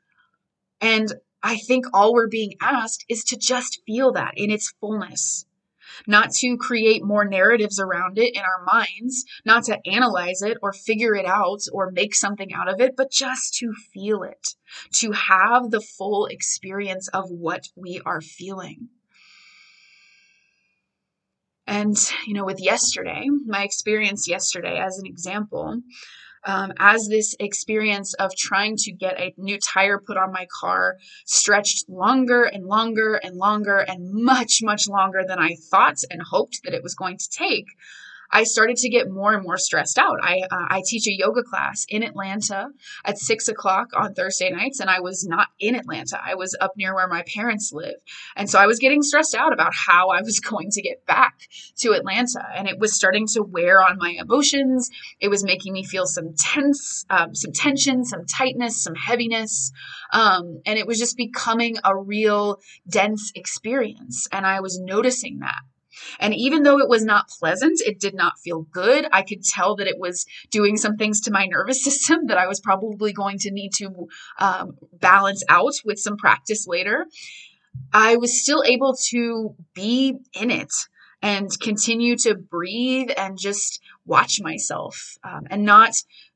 And 0.81 1.13
I 1.43 1.57
think 1.57 1.85
all 1.93 2.13
we're 2.13 2.27
being 2.27 2.53
asked 2.61 3.05
is 3.09 3.23
to 3.25 3.37
just 3.37 3.81
feel 3.85 4.11
that 4.13 4.33
in 4.35 4.51
its 4.51 4.73
fullness. 4.79 5.45
not 6.07 6.31
to 6.31 6.57
create 6.57 7.03
more 7.03 7.25
narratives 7.25 7.79
around 7.79 8.17
it 8.17 8.35
in 8.35 8.41
our 8.41 8.63
minds, 8.65 9.25
not 9.45 9.63
to 9.65 9.79
analyze 9.87 10.41
it 10.41 10.57
or 10.61 10.73
figure 10.73 11.15
it 11.15 11.25
out 11.25 11.61
or 11.71 11.91
make 11.91 12.15
something 12.15 12.53
out 12.53 12.69
of 12.69 12.79
it, 12.79 12.95
but 12.95 13.11
just 13.11 13.55
to 13.55 13.73
feel 13.93 14.23
it, 14.23 14.55
to 14.93 15.11
have 15.11 15.71
the 15.71 15.81
full 15.81 16.25
experience 16.27 17.07
of 17.09 17.29
what 17.29 17.67
we 17.75 18.01
are 18.05 18.21
feeling. 18.21 18.89
And, 21.69 21.95
you 22.25 22.33
know, 22.33 22.45
with 22.45 22.59
yesterday, 22.59 23.27
my 23.45 23.63
experience 23.63 24.27
yesterday 24.27 24.79
as 24.79 24.97
an 24.97 25.05
example, 25.05 25.81
um, 26.43 26.73
as 26.79 27.07
this 27.07 27.35
experience 27.39 28.15
of 28.15 28.35
trying 28.35 28.75
to 28.77 28.91
get 28.91 29.19
a 29.19 29.35
new 29.37 29.59
tire 29.59 29.99
put 29.99 30.17
on 30.17 30.31
my 30.31 30.47
car 30.59 30.97
stretched 31.27 31.87
longer 31.87 32.43
and 32.43 32.65
longer 32.65 33.15
and 33.15 33.35
longer 33.35 33.77
and 33.77 34.09
much, 34.11 34.59
much 34.63 34.87
longer 34.87 35.21
than 35.27 35.37
I 35.37 35.57
thought 35.69 35.97
and 36.09 36.21
hoped 36.21 36.61
that 36.63 36.73
it 36.73 36.81
was 36.81 36.95
going 36.95 37.17
to 37.17 37.29
take, 37.29 37.67
I 38.31 38.43
started 38.43 38.77
to 38.77 38.89
get 38.89 39.09
more 39.09 39.33
and 39.33 39.43
more 39.43 39.57
stressed 39.57 39.97
out. 39.97 40.17
I 40.21 40.41
uh, 40.51 40.65
I 40.69 40.83
teach 40.85 41.07
a 41.07 41.17
yoga 41.17 41.43
class 41.43 41.85
in 41.89 42.03
Atlanta 42.03 42.67
at 43.05 43.17
six 43.17 43.47
o'clock 43.47 43.87
on 43.95 44.13
Thursday 44.13 44.49
nights, 44.51 44.79
and 44.79 44.89
I 44.89 44.99
was 44.99 45.25
not 45.25 45.47
in 45.59 45.75
Atlanta. 45.75 46.19
I 46.23 46.35
was 46.35 46.55
up 46.61 46.73
near 46.77 46.93
where 46.93 47.07
my 47.07 47.23
parents 47.23 47.71
live, 47.73 47.95
and 48.35 48.49
so 48.49 48.59
I 48.59 48.67
was 48.67 48.79
getting 48.79 49.01
stressed 49.01 49.35
out 49.35 49.53
about 49.53 49.73
how 49.73 50.09
I 50.09 50.21
was 50.21 50.39
going 50.49 50.69
to 50.71 50.81
get 50.81 51.05
back 51.05 51.35
to 51.79 51.93
Atlanta, 51.93 52.43
and 52.55 52.67
it 52.67 52.79
was 52.79 52.95
starting 52.95 53.27
to 53.33 53.41
wear 53.41 53.81
on 53.81 53.97
my 53.97 54.15
emotions. 54.19 54.89
It 55.19 55.29
was 55.29 55.43
making 55.43 55.73
me 55.73 55.83
feel 55.83 56.05
some 56.05 56.33
tense, 56.37 57.05
um, 57.09 57.33
some 57.33 57.51
tension, 57.51 58.05
some 58.05 58.25
tightness, 58.25 58.83
some 58.83 58.95
heaviness, 58.95 59.71
um, 60.13 60.61
and 60.65 60.77
it 60.77 60.87
was 60.87 60.99
just 60.99 61.17
becoming 61.17 61.77
a 61.83 61.95
real 61.95 62.59
dense 62.87 63.31
experience, 63.35 64.27
and 64.31 64.45
I 64.45 64.59
was 64.59 64.79
noticing 64.79 65.39
that. 65.39 65.61
And 66.19 66.33
even 66.33 66.63
though 66.63 66.79
it 66.79 66.89
was 66.89 67.03
not 67.03 67.29
pleasant, 67.29 67.81
it 67.85 67.99
did 67.99 68.13
not 68.13 68.39
feel 68.39 68.61
good. 68.61 69.07
I 69.11 69.21
could 69.21 69.43
tell 69.43 69.75
that 69.77 69.87
it 69.87 69.99
was 69.99 70.25
doing 70.51 70.77
some 70.77 70.97
things 70.97 71.21
to 71.21 71.31
my 71.31 71.45
nervous 71.45 71.83
system 71.89 72.27
that 72.27 72.37
I 72.37 72.47
was 72.47 72.59
probably 72.59 73.13
going 73.13 73.37
to 73.39 73.51
need 73.51 73.73
to 73.75 74.07
um, 74.39 74.77
balance 74.93 75.43
out 75.49 75.75
with 75.85 75.99
some 75.99 76.17
practice 76.17 76.67
later. 76.67 77.05
I 77.93 78.17
was 78.17 78.41
still 78.41 78.63
able 78.65 78.95
to 79.09 79.55
be 79.73 80.15
in 80.33 80.51
it 80.51 80.71
and 81.21 81.49
continue 81.59 82.15
to 82.15 82.35
breathe 82.35 83.09
and 83.17 83.37
just 83.37 83.81
watch 84.05 84.39
myself 84.41 85.17
um, 85.23 85.47
and 85.49 85.65
not 85.65 85.91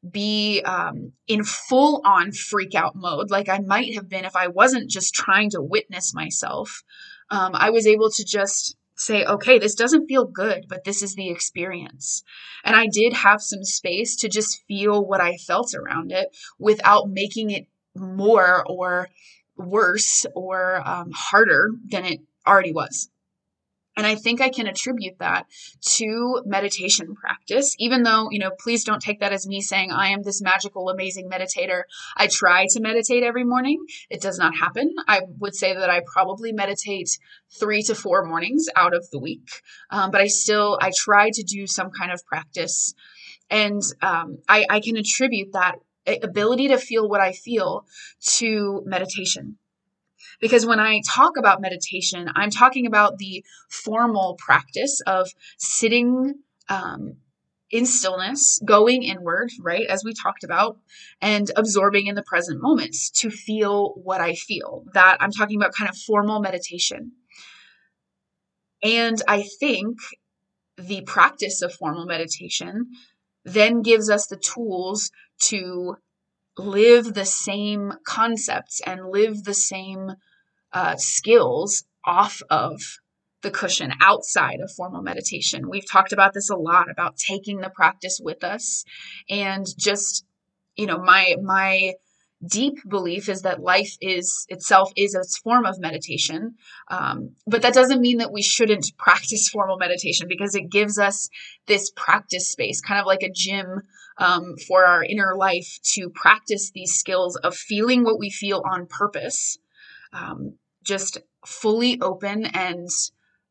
be 0.09 0.61
um, 0.65 1.13
in 1.27 1.43
full 1.43 2.01
on 2.05 2.31
freak 2.31 2.75
out 2.75 2.95
mode 2.95 3.31
like 3.31 3.47
I 3.47 3.59
might 3.59 3.95
have 3.95 4.09
been 4.09 4.25
if 4.25 4.35
I 4.35 4.47
wasn't 4.47 4.89
just 4.89 5.13
trying 5.13 5.51
to 5.51 5.61
witness 5.61 6.13
myself. 6.13 6.83
Um, 7.29 7.51
I 7.53 7.69
was 7.69 7.87
able 7.87 8.11
to 8.11 8.25
just 8.25 8.75
say, 9.05 9.25
okay, 9.25 9.59
this 9.59 9.75
doesn't 9.75 10.07
feel 10.07 10.25
good, 10.25 10.65
but 10.69 10.83
this 10.83 11.01
is 11.01 11.15
the 11.15 11.29
experience. 11.29 12.23
And 12.63 12.75
I 12.75 12.87
did 12.87 13.13
have 13.13 13.41
some 13.41 13.63
space 13.63 14.15
to 14.17 14.29
just 14.29 14.63
feel 14.67 15.05
what 15.05 15.21
I 15.21 15.37
felt 15.37 15.73
around 15.73 16.11
it 16.11 16.29
without 16.59 17.09
making 17.09 17.51
it 17.51 17.67
more 17.95 18.63
or 18.67 19.09
worse 19.55 20.25
or 20.35 20.81
um, 20.87 21.11
harder 21.13 21.69
than 21.89 22.05
it 22.05 22.19
already 22.47 22.73
was. 22.73 23.09
And 23.95 24.07
I 24.07 24.15
think 24.15 24.41
I 24.41 24.49
can 24.49 24.67
attribute 24.67 25.19
that 25.19 25.45
to 25.97 26.41
meditation 26.45 27.15
practice, 27.15 27.75
even 27.77 28.03
though, 28.03 28.29
you 28.31 28.39
know, 28.39 28.51
please 28.59 28.83
don't 28.83 29.01
take 29.01 29.19
that 29.19 29.33
as 29.33 29.47
me 29.47 29.61
saying 29.61 29.91
I 29.91 30.09
am 30.09 30.23
this 30.23 30.41
magical, 30.41 30.89
amazing 30.89 31.29
meditator. 31.29 31.83
I 32.17 32.27
try 32.27 32.65
to 32.71 32.81
meditate 32.81 33.23
every 33.23 33.43
morning. 33.43 33.85
It 34.09 34.21
does 34.21 34.39
not 34.39 34.55
happen. 34.55 34.93
I 35.07 35.21
would 35.39 35.55
say 35.55 35.73
that 35.75 35.89
I 35.89 36.01
probably 36.11 36.51
meditate 36.51 37.17
three 37.59 37.83
to 37.83 37.95
four 37.95 38.25
mornings 38.25 38.65
out 38.75 38.95
of 38.95 39.09
the 39.11 39.19
week. 39.19 39.61
Um, 39.91 40.09
but 40.09 40.21
I 40.21 40.27
still, 40.27 40.79
I 40.81 40.91
try 40.95 41.29
to 41.31 41.43
do 41.43 41.67
some 41.67 41.91
kind 41.91 42.11
of 42.11 42.25
practice. 42.25 42.95
And 43.49 43.81
um, 44.01 44.39
I, 44.49 44.65
I 44.69 44.79
can 44.79 44.97
attribute 44.97 45.53
that 45.53 45.75
ability 46.07 46.69
to 46.69 46.77
feel 46.77 47.07
what 47.07 47.21
I 47.21 47.31
feel 47.31 47.85
to 48.37 48.81
meditation. 48.85 49.57
Because 50.39 50.65
when 50.65 50.79
I 50.79 51.01
talk 51.07 51.37
about 51.37 51.61
meditation, 51.61 52.29
I'm 52.35 52.49
talking 52.49 52.85
about 52.85 53.17
the 53.17 53.43
formal 53.69 54.37
practice 54.39 55.01
of 55.05 55.29
sitting 55.57 56.35
um, 56.69 57.17
in 57.73 57.85
stillness, 57.87 58.59
going 58.63 59.01
inward, 59.01 59.49
right, 59.59 59.87
as 59.87 60.03
we 60.03 60.13
talked 60.13 60.43
about, 60.43 60.77
and 61.21 61.49
absorbing 61.55 62.05
in 62.05 62.15
the 62.15 62.23
present 62.23 62.61
moment 62.61 62.95
to 63.15 63.31
feel 63.31 63.93
what 63.95 64.21
I 64.21 64.35
feel. 64.35 64.83
That 64.93 65.17
I'm 65.19 65.31
talking 65.31 65.59
about 65.59 65.73
kind 65.73 65.89
of 65.89 65.97
formal 65.97 66.39
meditation. 66.39 67.13
And 68.83 69.19
I 69.27 69.43
think 69.59 69.97
the 70.77 71.01
practice 71.01 71.61
of 71.61 71.73
formal 71.73 72.05
meditation 72.05 72.91
then 73.43 73.81
gives 73.81 74.09
us 74.09 74.27
the 74.27 74.37
tools 74.37 75.09
to 75.45 75.97
live 76.57 77.13
the 77.13 77.25
same 77.25 77.93
concepts 78.05 78.81
and 78.85 79.09
live 79.09 79.43
the 79.43 79.53
same 79.53 80.11
uh, 80.71 80.95
skills 80.97 81.83
off 82.05 82.41
of 82.49 82.81
the 83.41 83.51
cushion 83.51 83.91
outside 84.01 84.59
of 84.61 84.71
formal 84.71 85.01
meditation. 85.01 85.69
We've 85.69 85.89
talked 85.89 86.13
about 86.13 86.33
this 86.33 86.49
a 86.49 86.55
lot 86.55 86.89
about 86.89 87.17
taking 87.17 87.59
the 87.59 87.69
practice 87.69 88.19
with 88.23 88.43
us 88.43 88.83
and 89.29 89.65
just 89.77 90.25
you 90.75 90.87
know 90.87 90.97
my 90.97 91.35
my 91.41 91.93
deep 92.45 92.77
belief 92.87 93.29
is 93.29 93.41
that 93.43 93.61
life 93.61 93.97
is 94.01 94.45
itself 94.49 94.91
is 94.95 95.15
a 95.15 95.23
form 95.43 95.65
of 95.65 95.79
meditation. 95.79 96.55
Um, 96.89 97.35
but 97.47 97.61
that 97.61 97.73
doesn't 97.73 98.01
mean 98.01 98.17
that 98.17 98.31
we 98.31 98.41
shouldn't 98.41 98.91
practice 98.97 99.49
formal 99.49 99.77
meditation 99.77 100.27
because 100.27 100.55
it 100.55 100.69
gives 100.69 100.97
us 100.99 101.29
this 101.67 101.91
practice 101.95 102.49
space 102.49 102.81
kind 102.81 102.99
of 102.99 103.05
like 103.05 103.23
a 103.23 103.31
gym 103.31 103.83
um, 104.17 104.55
for 104.67 104.85
our 104.85 105.03
inner 105.03 105.35
life 105.35 105.79
to 105.93 106.09
practice 106.09 106.71
these 106.71 106.93
skills 106.93 107.35
of 107.37 107.55
feeling 107.55 108.03
what 108.03 108.19
we 108.19 108.29
feel 108.29 108.61
on 108.69 108.85
purpose 108.85 109.57
um, 110.13 110.53
just 110.83 111.17
fully 111.45 111.99
open 112.01 112.45
and 112.45 112.89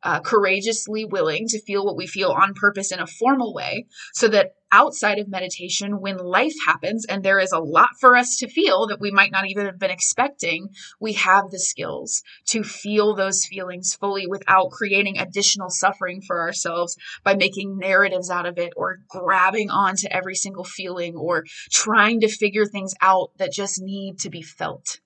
uh, 0.02 0.20
courageously 0.20 1.04
willing 1.04 1.46
to 1.48 1.60
feel 1.62 1.84
what 1.84 1.96
we 1.96 2.06
feel 2.06 2.30
on 2.30 2.54
purpose 2.54 2.92
in 2.92 3.00
a 3.00 3.06
formal 3.06 3.54
way 3.54 3.86
so 4.12 4.28
that 4.28 4.52
outside 4.72 5.18
of 5.18 5.28
meditation 5.28 6.00
when 6.00 6.16
life 6.16 6.54
happens 6.66 7.04
and 7.04 7.22
there 7.22 7.38
is 7.38 7.52
a 7.52 7.58
lot 7.58 7.90
for 8.00 8.16
us 8.16 8.36
to 8.38 8.48
feel 8.48 8.86
that 8.86 9.00
we 9.00 9.10
might 9.10 9.30
not 9.30 9.46
even 9.46 9.66
have 9.66 9.78
been 9.78 9.90
expecting 9.90 10.68
we 10.98 11.12
have 11.12 11.50
the 11.50 11.58
skills 11.58 12.22
to 12.46 12.62
feel 12.62 13.14
those 13.14 13.44
feelings 13.44 13.94
fully 13.94 14.26
without 14.26 14.70
creating 14.70 15.18
additional 15.18 15.68
suffering 15.68 16.22
for 16.22 16.40
ourselves 16.40 16.96
by 17.22 17.34
making 17.34 17.76
narratives 17.78 18.30
out 18.30 18.46
of 18.46 18.58
it 18.58 18.72
or 18.76 18.98
grabbing 19.08 19.70
onto 19.70 20.08
every 20.10 20.34
single 20.34 20.64
feeling 20.64 21.14
or 21.16 21.44
trying 21.70 22.20
to 22.20 22.28
figure 22.28 22.64
things 22.64 22.94
out 23.00 23.30
that 23.36 23.52
just 23.52 23.80
need 23.80 24.18
to 24.18 24.30
be 24.30 24.42
felt. 24.42 25.00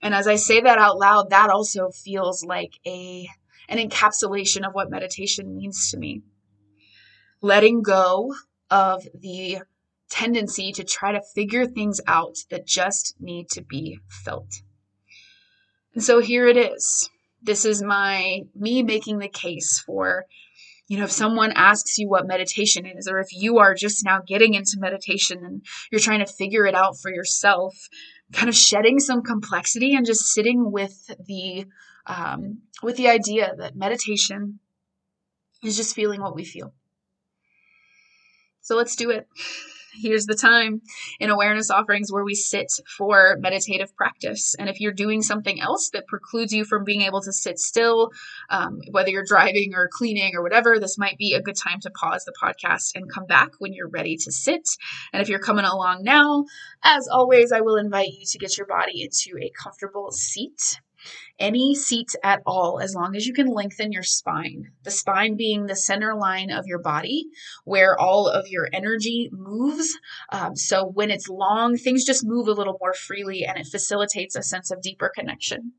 And 0.00 0.14
as 0.14 0.26
I 0.28 0.36
say 0.36 0.60
that 0.60 0.78
out 0.78 0.98
loud, 0.98 1.30
that 1.30 1.50
also 1.50 1.90
feels 1.90 2.44
like 2.44 2.72
a 2.86 3.28
an 3.68 3.78
encapsulation 3.78 4.66
of 4.66 4.72
what 4.72 4.90
meditation 4.90 5.56
means 5.56 5.90
to 5.90 5.98
me. 5.98 6.22
Letting 7.40 7.82
go 7.82 8.34
of 8.70 9.06
the 9.14 9.58
tendency 10.10 10.72
to 10.72 10.84
try 10.84 11.12
to 11.12 11.20
figure 11.34 11.66
things 11.66 12.00
out 12.06 12.36
that 12.50 12.66
just 12.66 13.14
need 13.20 13.48
to 13.50 13.62
be 13.62 13.98
felt. 14.08 14.62
And 15.94 16.02
so 16.02 16.20
here 16.20 16.46
it 16.48 16.56
is. 16.56 17.10
This 17.42 17.64
is 17.64 17.82
my 17.82 18.40
me 18.54 18.82
making 18.82 19.18
the 19.18 19.28
case 19.28 19.82
for 19.84 20.24
you 20.88 20.96
know, 20.96 21.04
if 21.04 21.12
someone 21.12 21.52
asks 21.54 21.98
you 21.98 22.08
what 22.08 22.26
meditation 22.26 22.86
is, 22.86 23.06
or 23.08 23.18
if 23.18 23.28
you 23.30 23.58
are 23.58 23.74
just 23.74 24.04
now 24.06 24.20
getting 24.26 24.54
into 24.54 24.78
meditation 24.78 25.44
and 25.44 25.62
you're 25.92 26.00
trying 26.00 26.24
to 26.24 26.32
figure 26.32 26.64
it 26.64 26.74
out 26.74 26.98
for 26.98 27.12
yourself, 27.12 27.74
kind 28.32 28.48
of 28.48 28.54
shedding 28.54 28.98
some 28.98 29.22
complexity 29.22 29.94
and 29.94 30.06
just 30.06 30.32
sitting 30.32 30.72
with 30.72 31.10
the 31.26 31.66
um, 32.08 32.62
with 32.82 32.96
the 32.96 33.08
idea 33.08 33.54
that 33.56 33.76
meditation 33.76 34.58
is 35.62 35.76
just 35.76 35.94
feeling 35.94 36.20
what 36.20 36.34
we 36.34 36.44
feel. 36.44 36.72
So 38.60 38.76
let's 38.76 38.96
do 38.96 39.10
it 39.10 39.28
here's 40.00 40.26
the 40.26 40.34
time 40.34 40.82
in 41.20 41.30
awareness 41.30 41.70
offerings 41.70 42.12
where 42.12 42.24
we 42.24 42.34
sit 42.34 42.72
for 42.96 43.36
meditative 43.40 43.94
practice. 43.96 44.54
And 44.58 44.68
if 44.68 44.80
you're 44.80 44.92
doing 44.92 45.22
something 45.22 45.60
else 45.60 45.90
that 45.90 46.06
precludes 46.06 46.52
you 46.52 46.64
from 46.64 46.84
being 46.84 47.02
able 47.02 47.20
to 47.22 47.32
sit 47.32 47.58
still, 47.58 48.10
um, 48.50 48.80
whether 48.90 49.10
you're 49.10 49.24
driving 49.24 49.74
or 49.74 49.88
cleaning 49.90 50.34
or 50.34 50.42
whatever, 50.42 50.78
this 50.78 50.98
might 50.98 51.18
be 51.18 51.34
a 51.34 51.42
good 51.42 51.56
time 51.56 51.80
to 51.80 51.90
pause 51.90 52.24
the 52.24 52.32
podcast 52.40 52.92
and 52.94 53.12
come 53.12 53.26
back 53.26 53.52
when 53.58 53.72
you're 53.72 53.88
ready 53.88 54.16
to 54.16 54.32
sit. 54.32 54.68
And 55.12 55.22
if 55.22 55.28
you're 55.28 55.38
coming 55.38 55.64
along 55.64 56.02
now, 56.02 56.44
as 56.82 57.08
always, 57.08 57.52
I 57.52 57.60
will 57.60 57.76
invite 57.76 58.12
you 58.12 58.26
to 58.26 58.38
get 58.38 58.56
your 58.56 58.66
body 58.66 59.02
into 59.02 59.38
a 59.40 59.50
comfortable 59.50 60.10
seat 60.12 60.80
any 61.38 61.74
seat 61.74 62.14
at 62.22 62.42
all, 62.46 62.80
as 62.80 62.94
long 62.94 63.16
as 63.16 63.26
you 63.26 63.32
can 63.32 63.46
lengthen 63.46 63.92
your 63.92 64.02
spine. 64.02 64.72
The 64.84 64.90
spine 64.90 65.36
being 65.36 65.66
the 65.66 65.76
center 65.76 66.14
line 66.14 66.50
of 66.50 66.66
your 66.66 66.80
body 66.80 67.26
where 67.64 67.98
all 67.98 68.28
of 68.28 68.48
your 68.48 68.68
energy 68.72 69.28
moves. 69.32 69.98
Um, 70.30 70.56
so 70.56 70.86
when 70.86 71.10
it's 71.10 71.28
long, 71.28 71.76
things 71.76 72.04
just 72.04 72.26
move 72.26 72.48
a 72.48 72.52
little 72.52 72.78
more 72.80 72.94
freely 72.94 73.44
and 73.44 73.58
it 73.58 73.66
facilitates 73.66 74.36
a 74.36 74.42
sense 74.42 74.70
of 74.70 74.82
deeper 74.82 75.10
connection. 75.14 75.72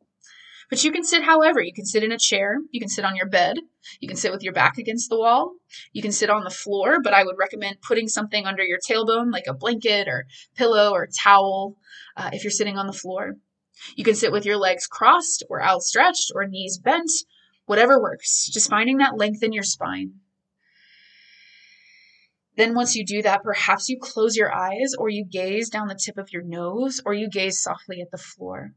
But 0.70 0.84
you 0.84 0.92
can 0.92 1.04
sit 1.04 1.24
however. 1.24 1.62
You 1.62 1.74
can 1.74 1.86
sit 1.86 2.04
in 2.04 2.12
a 2.12 2.20
chair. 2.20 2.58
You 2.72 2.80
can 2.80 2.90
sit 2.90 3.04
on 3.04 3.16
your 3.16 3.28
bed. 3.28 3.58
You 4.00 4.08
can 4.08 4.18
sit 4.18 4.32
with 4.32 4.44
your 4.44 4.54
back 4.54 4.78
against 4.78 5.10
the 5.10 5.18
wall. 5.18 5.54
You 5.94 6.02
can 6.02 6.12
sit 6.12 6.30
on 6.30 6.44
the 6.44 6.52
floor, 6.52 6.98
but 7.04 7.14
I 7.14 7.24
would 7.24 7.38
recommend 7.40 7.82
putting 7.82 8.08
something 8.08 8.46
under 8.46 8.64
your 8.64 8.78
tailbone, 8.78 9.32
like 9.32 9.48
a 9.48 9.54
blanket 9.54 10.08
or 10.08 10.26
pillow 10.56 10.92
or 10.92 11.08
towel, 11.08 11.76
uh, 12.16 12.30
if 12.34 12.44
you're 12.44 12.52
sitting 12.52 12.78
on 12.78 12.86
the 12.86 12.94
floor. 12.94 13.34
You 13.96 14.04
can 14.04 14.16
sit 14.16 14.32
with 14.32 14.46
your 14.46 14.58
legs 14.58 14.88
crossed 14.88 15.44
or 15.50 15.64
outstretched 15.64 16.32
or 16.36 16.46
knees 16.48 16.78
bent, 16.78 17.12
whatever 17.66 18.02
works. 18.02 18.48
Just 18.52 18.70
finding 18.70 18.98
that 18.98 19.18
length 19.18 19.44
in 19.44 19.54
your 19.54 19.64
spine. 19.64 20.20
Then, 22.58 22.74
once 22.74 22.94
you 22.96 23.06
do 23.06 23.22
that, 23.22 23.44
perhaps 23.44 23.88
you 23.88 23.98
close 23.98 24.36
your 24.36 24.54
eyes 24.54 24.94
or 24.98 25.08
you 25.08 25.24
gaze 25.24 25.70
down 25.70 25.88
the 25.88 25.96
tip 25.96 26.18
of 26.18 26.34
your 26.34 26.44
nose 26.44 27.00
or 27.06 27.14
you 27.14 27.30
gaze 27.30 27.62
softly 27.62 28.02
at 28.02 28.12
the 28.12 28.18
floor. 28.18 28.74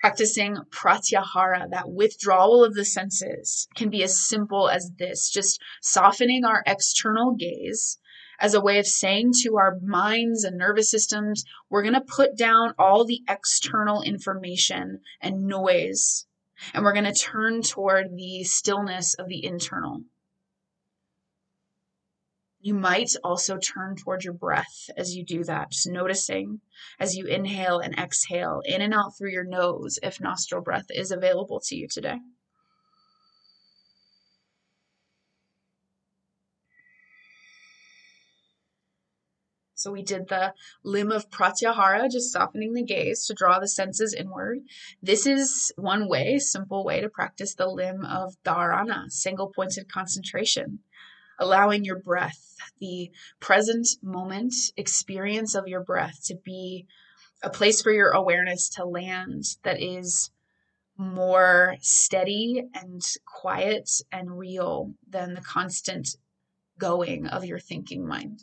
Practicing 0.00 0.56
pratyahara, 0.70 1.68
that 1.70 1.90
withdrawal 1.90 2.64
of 2.64 2.74
the 2.74 2.84
senses, 2.84 3.68
can 3.74 3.90
be 3.90 4.02
as 4.02 4.26
simple 4.26 4.70
as 4.70 4.92
this 4.96 5.28
just 5.28 5.60
softening 5.82 6.44
our 6.44 6.62
external 6.66 7.34
gaze 7.34 7.98
as 8.38 8.54
a 8.54 8.60
way 8.60 8.78
of 8.78 8.86
saying 8.86 9.32
to 9.42 9.56
our 9.56 9.78
minds 9.82 10.44
and 10.44 10.56
nervous 10.56 10.90
systems, 10.90 11.44
we're 11.68 11.82
going 11.82 11.94
to 11.94 12.00
put 12.00 12.36
down 12.36 12.74
all 12.78 13.04
the 13.04 13.22
external 13.28 14.02
information 14.02 15.00
and 15.20 15.46
noise, 15.46 16.26
and 16.72 16.84
we're 16.84 16.92
going 16.92 17.04
to 17.04 17.12
turn 17.12 17.62
toward 17.62 18.16
the 18.16 18.44
stillness 18.44 19.14
of 19.14 19.28
the 19.28 19.44
internal. 19.44 20.02
You 22.60 22.74
might 22.74 23.10
also 23.22 23.56
turn 23.56 23.96
toward 23.96 24.24
your 24.24 24.34
breath 24.34 24.90
as 24.96 25.14
you 25.14 25.24
do 25.24 25.44
that, 25.44 25.70
just 25.70 25.88
noticing 25.88 26.60
as 26.98 27.16
you 27.16 27.24
inhale 27.26 27.78
and 27.78 27.96
exhale 27.96 28.62
in 28.64 28.82
and 28.82 28.92
out 28.92 29.16
through 29.16 29.30
your 29.30 29.44
nose 29.44 29.98
if 30.02 30.20
nostril 30.20 30.62
breath 30.62 30.86
is 30.90 31.12
available 31.12 31.60
to 31.66 31.76
you 31.76 31.86
today. 31.88 32.18
So 39.78 39.92
we 39.92 40.02
did 40.02 40.28
the 40.28 40.54
limb 40.82 41.12
of 41.12 41.30
pratyahara, 41.30 42.10
just 42.10 42.32
softening 42.32 42.72
the 42.72 42.82
gaze 42.82 43.26
to 43.26 43.34
draw 43.34 43.58
the 43.58 43.68
senses 43.68 44.12
inward. 44.12 44.58
This 45.02 45.26
is 45.26 45.72
one 45.76 46.08
way, 46.08 46.38
simple 46.38 46.84
way 46.84 47.00
to 47.00 47.08
practice 47.08 47.54
the 47.54 47.68
limb 47.68 48.04
of 48.04 48.34
dharana, 48.44 49.10
single 49.10 49.52
pointed 49.54 49.90
concentration 49.90 50.80
allowing 51.38 51.84
your 51.84 51.98
breath, 51.98 52.56
the 52.80 53.10
present 53.40 53.88
moment 54.02 54.54
experience 54.76 55.54
of 55.54 55.68
your 55.68 55.82
breath, 55.82 56.24
to 56.24 56.34
be 56.34 56.86
a 57.42 57.50
place 57.50 57.80
for 57.80 57.92
your 57.92 58.10
awareness 58.10 58.68
to 58.68 58.84
land 58.84 59.44
that 59.62 59.80
is 59.80 60.30
more 60.96 61.76
steady 61.80 62.64
and 62.74 63.02
quiet 63.24 63.88
and 64.10 64.36
real 64.36 64.92
than 65.08 65.34
the 65.34 65.40
constant 65.40 66.16
going 66.78 67.28
of 67.28 67.44
your 67.44 67.60
thinking 67.60 68.06
mind. 68.06 68.42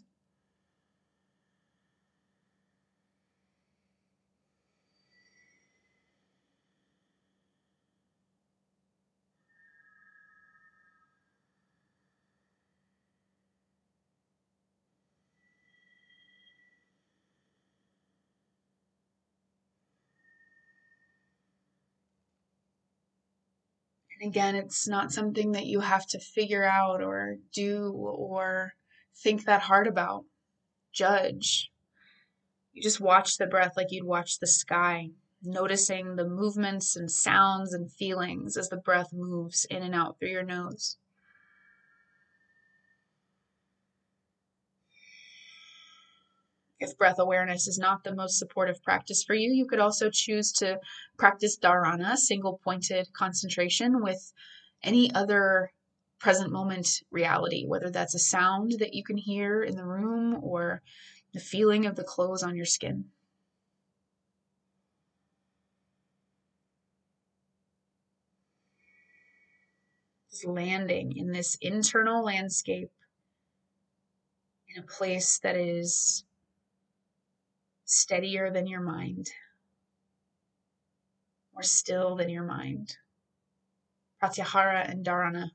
And 24.19 24.29
again, 24.29 24.55
it's 24.55 24.87
not 24.87 25.11
something 25.11 25.51
that 25.51 25.65
you 25.65 25.81
have 25.81 26.07
to 26.07 26.19
figure 26.19 26.63
out 26.63 27.01
or 27.01 27.37
do 27.53 27.91
or 27.91 28.73
think 29.23 29.45
that 29.45 29.61
hard 29.61 29.87
about, 29.87 30.25
judge. 30.93 31.71
You 32.71 32.81
just 32.81 33.01
watch 33.01 33.37
the 33.37 33.47
breath 33.47 33.73
like 33.75 33.87
you'd 33.91 34.05
watch 34.05 34.39
the 34.39 34.47
sky, 34.47 35.09
noticing 35.41 36.15
the 36.15 36.27
movements 36.27 36.95
and 36.95 37.11
sounds 37.11 37.73
and 37.73 37.91
feelings 37.91 38.57
as 38.57 38.69
the 38.69 38.77
breath 38.77 39.11
moves 39.13 39.65
in 39.69 39.83
and 39.83 39.95
out 39.95 40.19
through 40.19 40.29
your 40.29 40.43
nose. 40.43 40.97
If 46.79 46.97
breath 46.97 47.19
awareness 47.19 47.67
is 47.67 47.79
not 47.79 48.03
the 48.03 48.13
most 48.13 48.37
supportive 48.37 48.83
practice 48.83 49.23
for 49.23 49.33
you, 49.33 49.51
you 49.51 49.65
could 49.65 49.79
also 49.79 50.09
choose 50.09 50.51
to 50.53 50.79
practice 51.17 51.57
dharana, 51.57 52.17
single 52.17 52.59
pointed 52.63 53.13
concentration, 53.13 54.01
with 54.03 54.33
any 54.83 55.13
other 55.13 55.71
present 56.19 56.51
moment 56.51 57.01
reality, 57.11 57.65
whether 57.65 57.89
that's 57.89 58.15
a 58.15 58.19
sound 58.19 58.73
that 58.79 58.93
you 58.93 59.03
can 59.03 59.17
hear 59.17 59.63
in 59.63 59.75
the 59.75 59.85
room 59.85 60.37
or 60.43 60.81
the 61.33 61.39
feeling 61.39 61.85
of 61.85 61.95
the 61.95 62.03
clothes 62.03 62.43
on 62.43 62.55
your 62.55 62.65
skin. 62.65 63.05
Just 70.29 70.45
landing 70.45 71.15
in 71.15 71.31
this 71.31 71.57
internal 71.61 72.23
landscape 72.23 72.91
in 74.67 74.83
a 74.83 74.85
place 74.85 75.39
that 75.39 75.55
is 75.55 76.25
steadier 77.85 78.51
than 78.51 78.67
your 78.67 78.81
mind, 78.81 79.29
more 81.53 81.63
still 81.63 82.15
than 82.15 82.29
your 82.29 82.43
mind. 82.43 82.97
Pratyahara 84.21 84.89
and 84.89 85.05
Dharana 85.05 85.51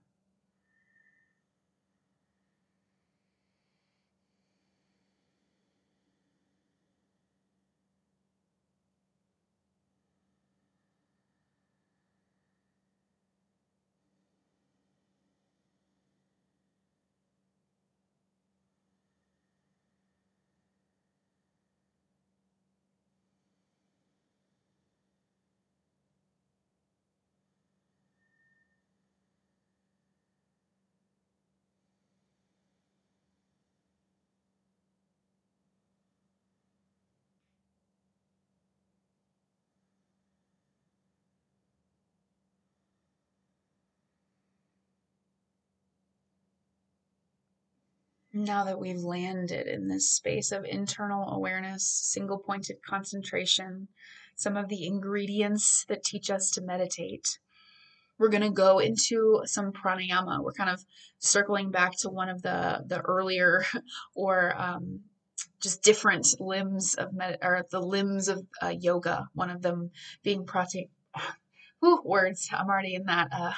now 48.32 48.64
that 48.64 48.78
we've 48.78 49.00
landed 49.00 49.66
in 49.66 49.88
this 49.88 50.10
space 50.10 50.52
of 50.52 50.64
internal 50.64 51.30
awareness, 51.30 51.84
single 51.84 52.38
pointed 52.38 52.76
concentration, 52.82 53.88
some 54.36 54.56
of 54.56 54.68
the 54.68 54.86
ingredients 54.86 55.84
that 55.88 56.04
teach 56.04 56.30
us 56.30 56.50
to 56.52 56.62
meditate, 56.62 57.38
we're 58.18 58.28
going 58.28 58.42
to 58.42 58.50
go 58.50 58.78
into 58.78 59.42
some 59.46 59.72
pranayama. 59.72 60.42
We're 60.42 60.52
kind 60.52 60.70
of 60.70 60.84
circling 61.18 61.70
back 61.70 61.92
to 62.00 62.10
one 62.10 62.28
of 62.28 62.42
the, 62.42 62.84
the 62.86 63.00
earlier 63.00 63.64
or 64.14 64.54
um, 64.56 65.00
just 65.60 65.82
different 65.82 66.26
limbs 66.38 66.94
of 66.94 67.12
med- 67.14 67.38
or 67.42 67.66
the 67.70 67.80
limbs 67.80 68.28
of 68.28 68.46
uh, 68.62 68.74
yoga. 68.78 69.28
One 69.34 69.50
of 69.50 69.62
them 69.62 69.90
being 70.22 70.44
prati 70.44 70.90
whew, 71.80 72.00
words. 72.04 72.48
I'm 72.52 72.68
already 72.68 72.94
in 72.94 73.04
that 73.06 73.28
uh, 73.32 73.52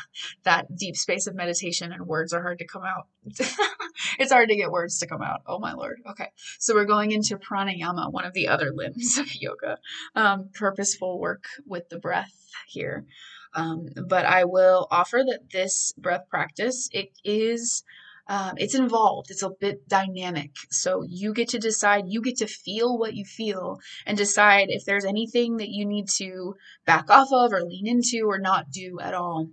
that 0.44 0.74
deep 0.76 0.96
space 0.96 1.26
of 1.26 1.34
meditation, 1.34 1.92
and 1.92 2.06
words 2.06 2.32
are 2.32 2.42
hard 2.42 2.58
to 2.60 2.66
come 2.66 2.82
out. 2.84 3.06
it's 4.18 4.32
hard 4.32 4.48
to 4.48 4.56
get 4.56 4.70
words 4.70 4.98
to 4.98 5.06
come 5.06 5.22
out. 5.22 5.42
Oh 5.46 5.58
my 5.58 5.74
lord. 5.74 6.00
Okay, 6.10 6.28
so 6.58 6.74
we're 6.74 6.84
going 6.84 7.12
into 7.12 7.36
pranayama, 7.36 8.10
one 8.10 8.24
of 8.24 8.32
the 8.32 8.48
other 8.48 8.72
limbs 8.74 9.18
of 9.18 9.34
yoga. 9.34 9.78
Um, 10.14 10.50
purposeful 10.54 11.20
work 11.20 11.44
with 11.66 11.88
the 11.88 11.98
breath 11.98 12.32
here. 12.66 13.06
Um, 13.54 13.88
but 14.08 14.24
I 14.24 14.44
will 14.44 14.88
offer 14.90 15.22
that 15.26 15.50
this 15.52 15.92
breath 15.98 16.28
practice 16.30 16.88
it 16.90 17.10
is 17.22 17.84
um, 18.32 18.54
it's 18.56 18.74
involved. 18.74 19.30
It's 19.30 19.42
a 19.42 19.50
bit 19.50 19.86
dynamic. 19.86 20.52
So 20.70 21.04
you 21.06 21.34
get 21.34 21.50
to 21.50 21.58
decide 21.58 22.04
you 22.06 22.22
get 22.22 22.38
to 22.38 22.46
feel 22.46 22.96
what 22.96 23.12
you 23.12 23.26
feel 23.26 23.78
and 24.06 24.16
decide 24.16 24.68
if 24.70 24.86
there's 24.86 25.04
anything 25.04 25.58
that 25.58 25.68
you 25.68 25.84
need 25.84 26.08
to 26.16 26.54
back 26.86 27.10
off 27.10 27.28
of 27.30 27.52
or 27.52 27.60
lean 27.60 27.86
into 27.86 28.24
or 28.26 28.38
not 28.38 28.70
do 28.70 28.98
at 29.00 29.12
all. 29.12 29.48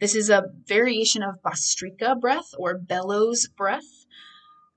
This 0.00 0.14
is 0.14 0.28
a 0.28 0.44
variation 0.66 1.22
of 1.22 1.40
Bhastrika 1.42 2.20
breath 2.20 2.50
or 2.58 2.76
bellows 2.76 3.48
breath. 3.56 4.04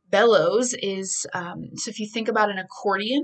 Bellows 0.09 0.73
is 0.75 1.27
um, 1.33 1.71
so 1.75 1.89
if 1.89 1.99
you 1.99 2.07
think 2.07 2.29
about 2.29 2.49
an 2.49 2.59
accordion, 2.59 3.23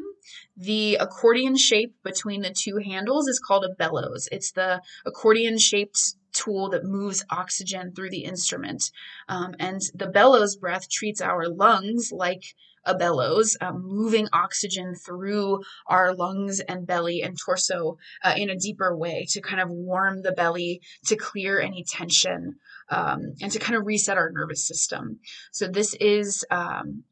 the 0.58 0.96
accordion 0.96 1.56
shape 1.56 1.96
between 2.04 2.42
the 2.42 2.54
two 2.54 2.76
handles 2.84 3.30
is 3.30 3.40
called 3.40 3.64
a 3.64 3.74
bellows. 3.74 4.28
It's 4.34 4.52
the 4.52 4.82
accordion 5.06 5.58
shaped 5.60 6.16
tool 6.40 6.70
that 6.70 6.84
moves 6.84 7.24
oxygen 7.30 7.94
through 7.94 8.10
the 8.10 8.24
instrument. 8.24 8.92
Um, 9.28 9.56
and 9.60 9.82
the 9.94 10.08
bellows 10.08 10.56
breath 10.56 10.90
treats 10.90 11.22
our 11.22 11.48
lungs 11.48 12.12
like 12.12 12.44
a 12.86 12.96
bellows, 12.96 13.58
um, 13.62 13.84
moving 13.84 14.28
oxygen 14.34 14.96
through 14.96 15.62
our 15.88 16.14
lungs 16.14 16.60
and 16.60 16.88
belly 16.88 17.22
and 17.22 17.38
torso 17.38 17.98
uh, 18.24 18.34
in 18.36 18.50
a 18.50 18.56
deeper 18.56 18.96
way 18.96 19.26
to 19.30 19.42
kind 19.42 19.62
of 19.62 19.70
warm 19.70 20.22
the 20.22 20.32
belly, 20.32 20.82
to 21.06 21.16
clear 21.16 21.60
any 21.60 21.84
tension, 21.84 22.56
um, 22.90 23.34
and 23.42 23.52
to 23.52 23.60
kind 23.60 23.78
of 23.78 23.86
reset 23.86 24.18
our 24.18 24.32
nervous 24.32 24.66
system. 24.66 25.20
So, 25.52 25.68
this 25.68 25.94
is 26.00 26.46
um, 26.50 27.04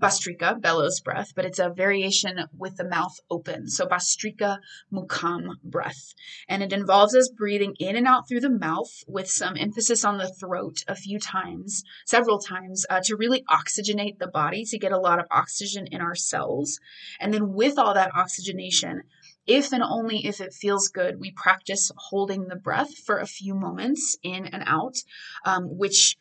Bhastrika, 0.00 0.60
bellows 0.60 1.00
breath, 1.00 1.32
but 1.34 1.44
it's 1.44 1.58
a 1.58 1.70
variation 1.70 2.38
with 2.56 2.76
the 2.76 2.88
mouth 2.88 3.18
open. 3.30 3.68
So 3.68 3.86
Bhastrika 3.86 4.58
Mukam 4.92 5.60
breath. 5.64 6.14
And 6.48 6.62
it 6.62 6.72
involves 6.72 7.14
us 7.14 7.30
breathing 7.30 7.74
in 7.78 7.96
and 7.96 8.06
out 8.06 8.28
through 8.28 8.40
the 8.40 8.50
mouth 8.50 9.04
with 9.06 9.30
some 9.30 9.56
emphasis 9.56 10.04
on 10.04 10.18
the 10.18 10.28
throat 10.28 10.84
a 10.86 10.94
few 10.94 11.18
times, 11.18 11.82
several 12.04 12.38
times, 12.38 12.84
uh, 12.90 13.00
to 13.04 13.16
really 13.16 13.44
oxygenate 13.48 14.18
the 14.18 14.28
body, 14.28 14.64
to 14.66 14.78
get 14.78 14.92
a 14.92 15.00
lot 15.00 15.18
of 15.18 15.26
oxygen 15.30 15.86
in 15.86 16.00
our 16.00 16.14
cells. 16.14 16.78
And 17.18 17.32
then 17.32 17.54
with 17.54 17.78
all 17.78 17.94
that 17.94 18.14
oxygenation, 18.14 19.02
if 19.46 19.72
and 19.72 19.82
only 19.82 20.26
if 20.26 20.40
it 20.40 20.52
feels 20.52 20.88
good, 20.88 21.20
we 21.20 21.30
practice 21.30 21.90
holding 21.96 22.48
the 22.48 22.56
breath 22.56 22.98
for 22.98 23.18
a 23.18 23.26
few 23.26 23.54
moments 23.54 24.18
in 24.22 24.46
and 24.46 24.64
out, 24.66 24.96
um, 25.44 25.78
which 25.78 26.16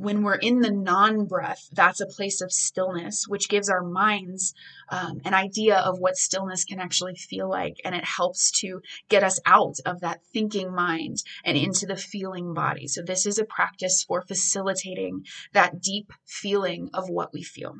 when 0.00 0.22
we're 0.22 0.36
in 0.36 0.60
the 0.60 0.70
non 0.70 1.26
breath, 1.26 1.68
that's 1.72 2.00
a 2.00 2.06
place 2.06 2.40
of 2.40 2.50
stillness, 2.50 3.26
which 3.28 3.50
gives 3.50 3.68
our 3.68 3.82
minds 3.82 4.54
um, 4.88 5.20
an 5.26 5.34
idea 5.34 5.76
of 5.76 5.98
what 5.98 6.16
stillness 6.16 6.64
can 6.64 6.80
actually 6.80 7.14
feel 7.14 7.50
like. 7.50 7.76
And 7.84 7.94
it 7.94 8.04
helps 8.04 8.50
to 8.60 8.80
get 9.10 9.22
us 9.22 9.38
out 9.44 9.76
of 9.84 10.00
that 10.00 10.24
thinking 10.32 10.74
mind 10.74 11.18
and 11.44 11.58
into 11.58 11.84
the 11.84 11.96
feeling 11.96 12.54
body. 12.54 12.88
So, 12.88 13.02
this 13.02 13.26
is 13.26 13.38
a 13.38 13.44
practice 13.44 14.02
for 14.02 14.22
facilitating 14.22 15.26
that 15.52 15.82
deep 15.82 16.12
feeling 16.24 16.88
of 16.94 17.10
what 17.10 17.34
we 17.34 17.42
feel. 17.42 17.74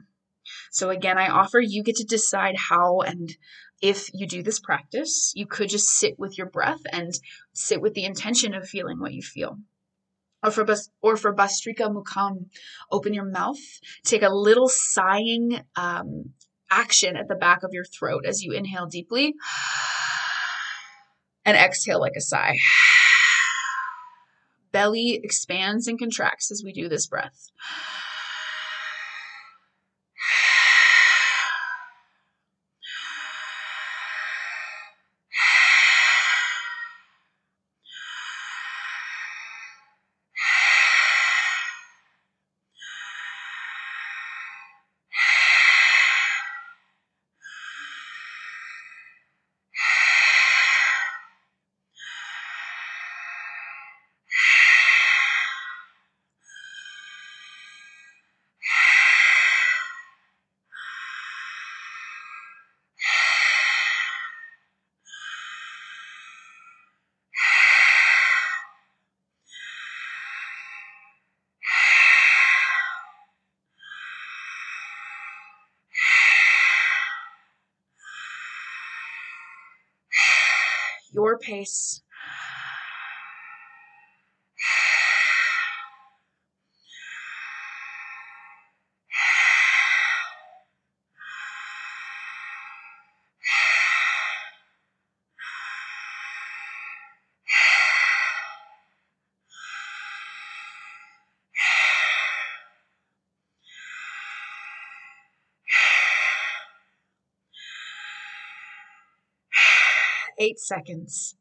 So, 0.70 0.90
again, 0.90 1.16
I 1.16 1.28
offer 1.28 1.58
you 1.58 1.82
get 1.82 1.96
to 1.96 2.04
decide 2.04 2.56
how 2.68 3.00
and 3.00 3.34
if 3.80 4.10
you 4.12 4.26
do 4.26 4.42
this 4.42 4.60
practice, 4.60 5.32
you 5.34 5.46
could 5.46 5.70
just 5.70 5.88
sit 5.88 6.18
with 6.18 6.36
your 6.36 6.50
breath 6.50 6.82
and 6.92 7.14
sit 7.54 7.80
with 7.80 7.94
the 7.94 8.04
intention 8.04 8.54
of 8.54 8.68
feeling 8.68 9.00
what 9.00 9.14
you 9.14 9.22
feel 9.22 9.56
or 10.42 10.50
for 10.50 10.66
or 11.02 11.16
for 11.16 11.34
Bhastrika 11.34 11.92
Mukam, 11.92 12.46
open 12.90 13.14
your 13.14 13.24
mouth, 13.24 13.60
take 14.04 14.22
a 14.22 14.30
little 14.30 14.68
sighing 14.68 15.60
um, 15.76 16.32
action 16.70 17.16
at 17.16 17.28
the 17.28 17.34
back 17.34 17.62
of 17.62 17.70
your 17.72 17.84
throat 17.84 18.24
as 18.26 18.42
you 18.42 18.52
inhale 18.52 18.86
deeply, 18.86 19.34
and 21.44 21.56
exhale 21.56 22.00
like 22.00 22.14
a 22.16 22.20
sigh. 22.20 22.56
Belly 24.72 25.20
expands 25.22 25.88
and 25.88 25.98
contracts 25.98 26.50
as 26.50 26.62
we 26.64 26.72
do 26.72 26.88
this 26.88 27.06
breath. 27.06 27.50
Your 81.24 81.38
pace. 81.38 82.02
Eight 110.40 110.58
seconds. 110.58 111.36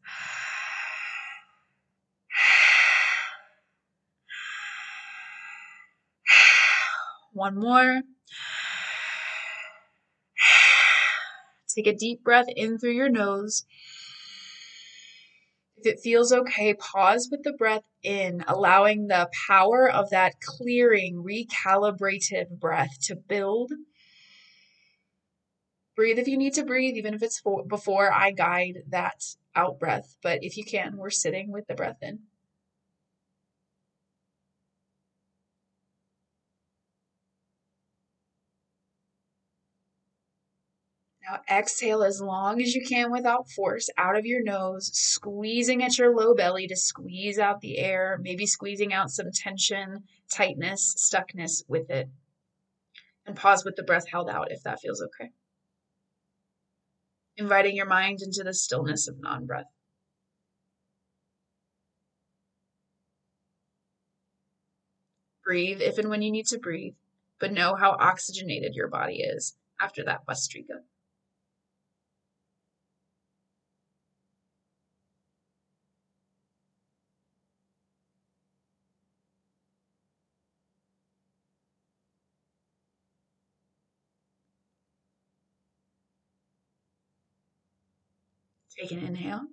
One 7.34 7.58
more. 7.58 8.02
Take 11.74 11.88
a 11.88 11.96
deep 11.96 12.24
breath 12.24 12.48
in 12.56 12.78
through 12.78 12.92
your 12.92 13.10
nose. 13.10 13.66
If 15.78 15.94
it 15.94 16.00
feels 16.02 16.34
okay, 16.34 16.74
pause 16.74 17.30
with 17.32 17.44
the 17.44 17.54
breath 17.54 17.84
in, 18.04 18.44
allowing 18.48 19.08
the 19.08 19.30
power 19.48 19.90
of 19.90 20.10
that 20.10 20.42
clearing, 20.42 21.24
recalibrated 21.24 22.60
breath 22.60 23.00
to 23.04 23.16
build 23.16 23.72
breathe 26.00 26.18
if 26.18 26.30
you 26.30 26.38
need 26.38 26.54
to 26.54 26.64
breathe, 26.64 26.96
even 26.96 27.14
if 27.14 27.22
it's 27.22 27.42
for, 27.42 27.66
before 27.66 28.10
I 28.10 28.32
guide 28.32 28.84
that 28.88 29.22
out 29.54 29.80
breath. 29.80 30.16
But 30.24 30.40
if 30.44 30.56
you 30.56 30.64
can, 30.64 30.96
we're 30.96 31.10
sitting 31.10 31.52
with 31.52 31.68
the 31.68 31.76
breath 31.76 31.98
in. 32.02 32.20
Now 41.30 41.42
exhale 41.52 42.02
as 42.04 42.22
long 42.22 42.62
as 42.62 42.74
you 42.74 42.82
can 42.88 43.12
without 43.12 43.50
force 43.50 43.90
out 43.98 44.18
of 44.18 44.26
your 44.26 44.42
nose, 44.42 44.90
squeezing 44.94 45.84
at 45.84 45.98
your 45.98 46.16
low 46.16 46.34
belly 46.34 46.66
to 46.68 46.78
squeeze 46.78 47.38
out 47.38 47.60
the 47.60 47.78
air, 47.78 48.18
maybe 48.22 48.46
squeezing 48.46 48.94
out 48.94 49.12
some 49.12 49.32
tension, 49.34 50.06
tightness, 50.32 50.96
stuckness 50.96 51.62
with 51.68 51.90
it. 51.90 52.08
And 53.26 53.36
pause 53.36 53.66
with 53.66 53.76
the 53.76 53.84
breath 53.84 54.08
held 54.08 54.30
out 54.30 54.50
if 54.50 54.64
that 54.64 54.80
feels 54.80 55.02
okay 55.02 55.32
inviting 57.40 57.76
your 57.76 57.86
mind 57.86 58.22
into 58.22 58.44
the 58.44 58.54
stillness 58.54 59.08
of 59.08 59.20
non 59.20 59.46
breath. 59.46 59.66
Breathe 65.44 65.82
if 65.82 65.98
and 65.98 66.10
when 66.10 66.22
you 66.22 66.32
need 66.32 66.46
to 66.48 66.60
breathe, 66.60 66.94
but 67.40 67.52
know 67.52 67.76
how 67.76 67.92
oxygenated 68.00 68.76
your 68.76 68.88
body 68.88 69.22
is 69.22 69.56
after 69.82 70.04
that 70.04 70.26
Bhastrika. 70.28 70.84
Take 88.90 88.98
an 89.02 89.08
inhale. 89.08 89.46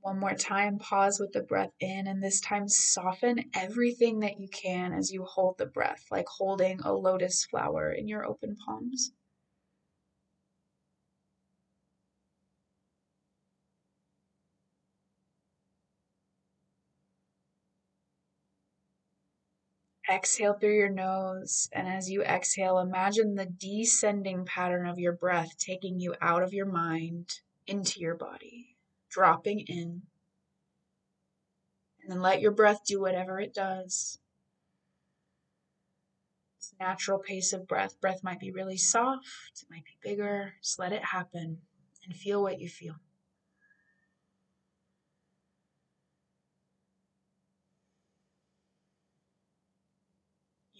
One 0.00 0.18
more 0.20 0.34
time, 0.34 0.78
pause 0.78 1.20
with 1.20 1.32
the 1.32 1.42
breath 1.42 1.72
in, 1.80 2.06
and 2.06 2.22
this 2.22 2.40
time 2.40 2.66
soften 2.66 3.50
everything 3.52 4.20
that 4.20 4.40
you 4.40 4.48
can 4.48 4.94
as 4.94 5.12
you 5.12 5.24
hold 5.24 5.58
the 5.58 5.66
breath, 5.66 6.06
like 6.10 6.26
holding 6.26 6.80
a 6.80 6.94
lotus 6.94 7.44
flower 7.44 7.92
in 7.92 8.08
your 8.08 8.24
open 8.24 8.56
palms. 8.56 9.12
Exhale 20.08 20.52
through 20.52 20.74
your 20.74 20.90
nose, 20.90 21.70
and 21.72 21.88
as 21.88 22.10
you 22.10 22.22
exhale, 22.22 22.78
imagine 22.78 23.34
the 23.34 23.46
descending 23.46 24.44
pattern 24.44 24.86
of 24.86 24.98
your 24.98 25.14
breath 25.14 25.56
taking 25.58 25.98
you 25.98 26.14
out 26.20 26.42
of 26.42 26.52
your 26.52 26.66
mind 26.66 27.40
into 27.66 28.00
your 28.00 28.14
body, 28.14 28.76
dropping 29.08 29.60
in. 29.60 30.02
And 32.02 32.12
then 32.12 32.20
let 32.20 32.42
your 32.42 32.50
breath 32.50 32.84
do 32.86 33.00
whatever 33.00 33.40
it 33.40 33.54
does. 33.54 34.18
It's 36.58 36.74
natural 36.78 37.18
pace 37.18 37.54
of 37.54 37.66
breath. 37.66 37.98
Breath 37.98 38.22
might 38.22 38.40
be 38.40 38.50
really 38.50 38.76
soft, 38.76 39.26
it 39.62 39.70
might 39.70 39.84
be 39.84 39.96
bigger. 40.02 40.54
Just 40.62 40.78
let 40.78 40.92
it 40.92 41.04
happen 41.04 41.62
and 42.04 42.14
feel 42.14 42.42
what 42.42 42.60
you 42.60 42.68
feel. 42.68 42.96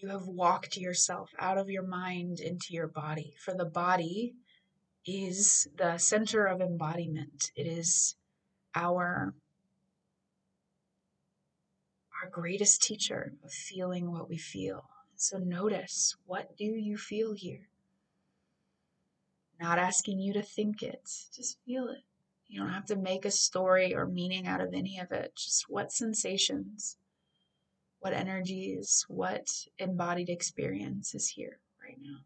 You 0.05 0.11
have 0.11 0.27
walked 0.27 0.77
yourself 0.77 1.33
out 1.39 1.57
of 1.57 1.67
your 1.67 1.81
mind 1.81 2.39
into 2.39 2.75
your 2.75 2.85
body. 2.85 3.33
For 3.39 3.55
the 3.55 3.65
body 3.65 4.35
is 5.03 5.67
the 5.75 5.97
center 5.97 6.45
of 6.45 6.61
embodiment. 6.61 7.51
It 7.55 7.65
is 7.65 8.15
our 8.75 9.33
our 12.21 12.29
greatest 12.29 12.83
teacher 12.83 13.33
of 13.43 13.51
feeling 13.51 14.11
what 14.11 14.29
we 14.29 14.37
feel. 14.37 14.87
So 15.15 15.39
notice 15.39 16.15
what 16.27 16.55
do 16.55 16.65
you 16.65 16.97
feel 16.97 17.33
here? 17.33 17.67
Not 19.59 19.79
asking 19.79 20.19
you 20.19 20.33
to 20.33 20.43
think 20.43 20.83
it, 20.83 21.09
just 21.35 21.57
feel 21.65 21.87
it. 21.87 22.03
You 22.47 22.59
don't 22.59 22.69
have 22.69 22.85
to 22.85 22.95
make 22.95 23.25
a 23.25 23.31
story 23.31 23.95
or 23.95 24.05
meaning 24.05 24.45
out 24.45 24.61
of 24.61 24.71
any 24.71 24.99
of 24.99 25.11
it. 25.11 25.33
Just 25.35 25.67
what 25.67 25.91
sensations 25.91 26.97
what 28.05 28.13
energies, 28.13 29.03
what 29.07 29.49
embodied 29.79 30.29
experience 30.29 31.15
is 31.15 31.27
here 31.27 31.57
right 31.83 31.97
now. 31.99 32.19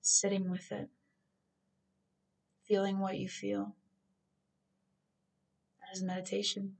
Sitting 0.00 0.50
with 0.50 0.72
it, 0.72 0.88
feeling 2.66 2.98
what 2.98 3.18
you 3.18 3.28
feel. 3.28 3.76
That 5.78 5.96
is 5.96 6.02
meditation. 6.02 6.72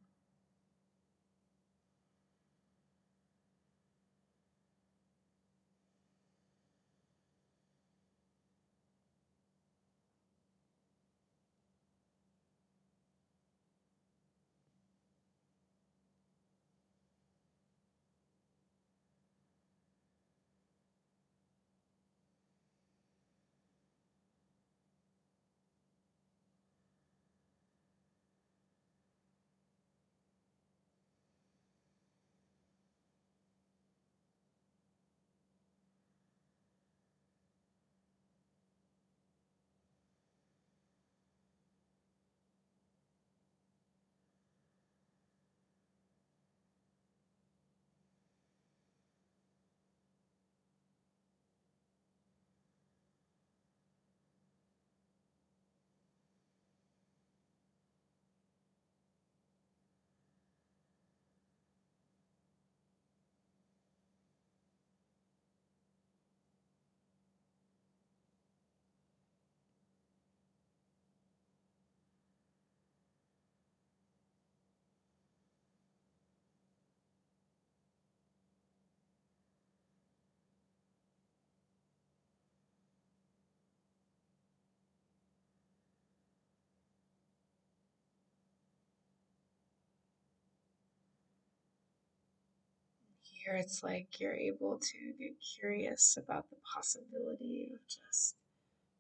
Here 93.45 93.55
it's 93.55 93.83
like 93.83 94.21
you're 94.21 94.35
able 94.35 94.79
to 94.79 95.13
get 95.19 95.33
curious 95.59 96.19
about 96.23 96.49
the 96.51 96.57
possibility 96.75 97.71
of 97.73 97.81
just 97.89 98.37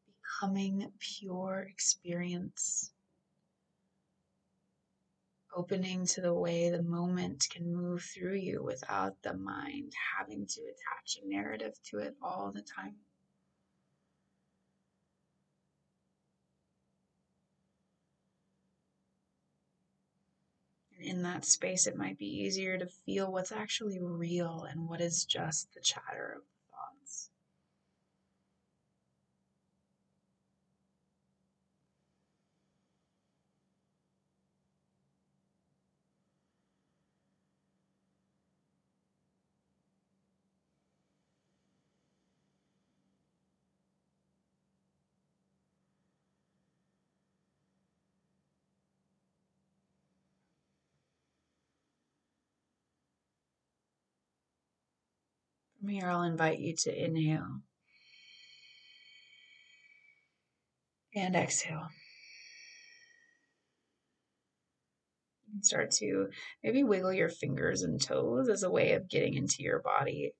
becoming 0.07 0.91
pure 0.99 1.66
experience. 1.70 2.93
Opening 5.55 6.07
to 6.07 6.20
the 6.20 6.32
way 6.32 6.70
the 6.70 6.82
moment 6.82 7.47
can 7.51 7.74
move 7.74 8.03
through 8.03 8.36
you 8.36 8.62
without 8.62 9.14
the 9.22 9.34
mind 9.34 9.93
having 10.18 10.47
to 10.47 10.61
attach 10.61 11.18
a 11.22 11.28
narrative 11.28 11.74
to 11.91 11.99
it 11.99 12.14
all 12.22 12.53
the 12.55 12.62
time. 12.62 12.95
In 21.01 21.22
that 21.22 21.44
space, 21.44 21.86
it 21.86 21.96
might 21.96 22.18
be 22.18 22.26
easier 22.26 22.78
to 22.78 22.86
feel 22.86 23.32
what's 23.32 23.53
actually 23.53 23.98
real 24.01 24.66
and 24.70 24.88
what 24.88 25.01
is 25.01 25.24
just 25.24 25.72
the 25.74 25.80
chatter 25.80 26.34
of 26.36 26.42
here, 55.91 56.09
I'll 56.09 56.22
invite 56.22 56.59
you 56.59 56.74
to 56.84 57.05
inhale 57.05 57.61
and 61.14 61.34
exhale. 61.34 61.88
Start 65.62 65.91
to 65.93 66.28
maybe 66.62 66.84
wiggle 66.84 67.12
your 67.12 67.28
fingers 67.28 67.82
and 67.82 68.01
toes 68.01 68.49
as 68.49 68.62
a 68.62 68.70
way 68.70 68.93
of 68.93 69.09
getting 69.09 69.34
into 69.34 69.62
your 69.62 69.80
body. 69.80 70.32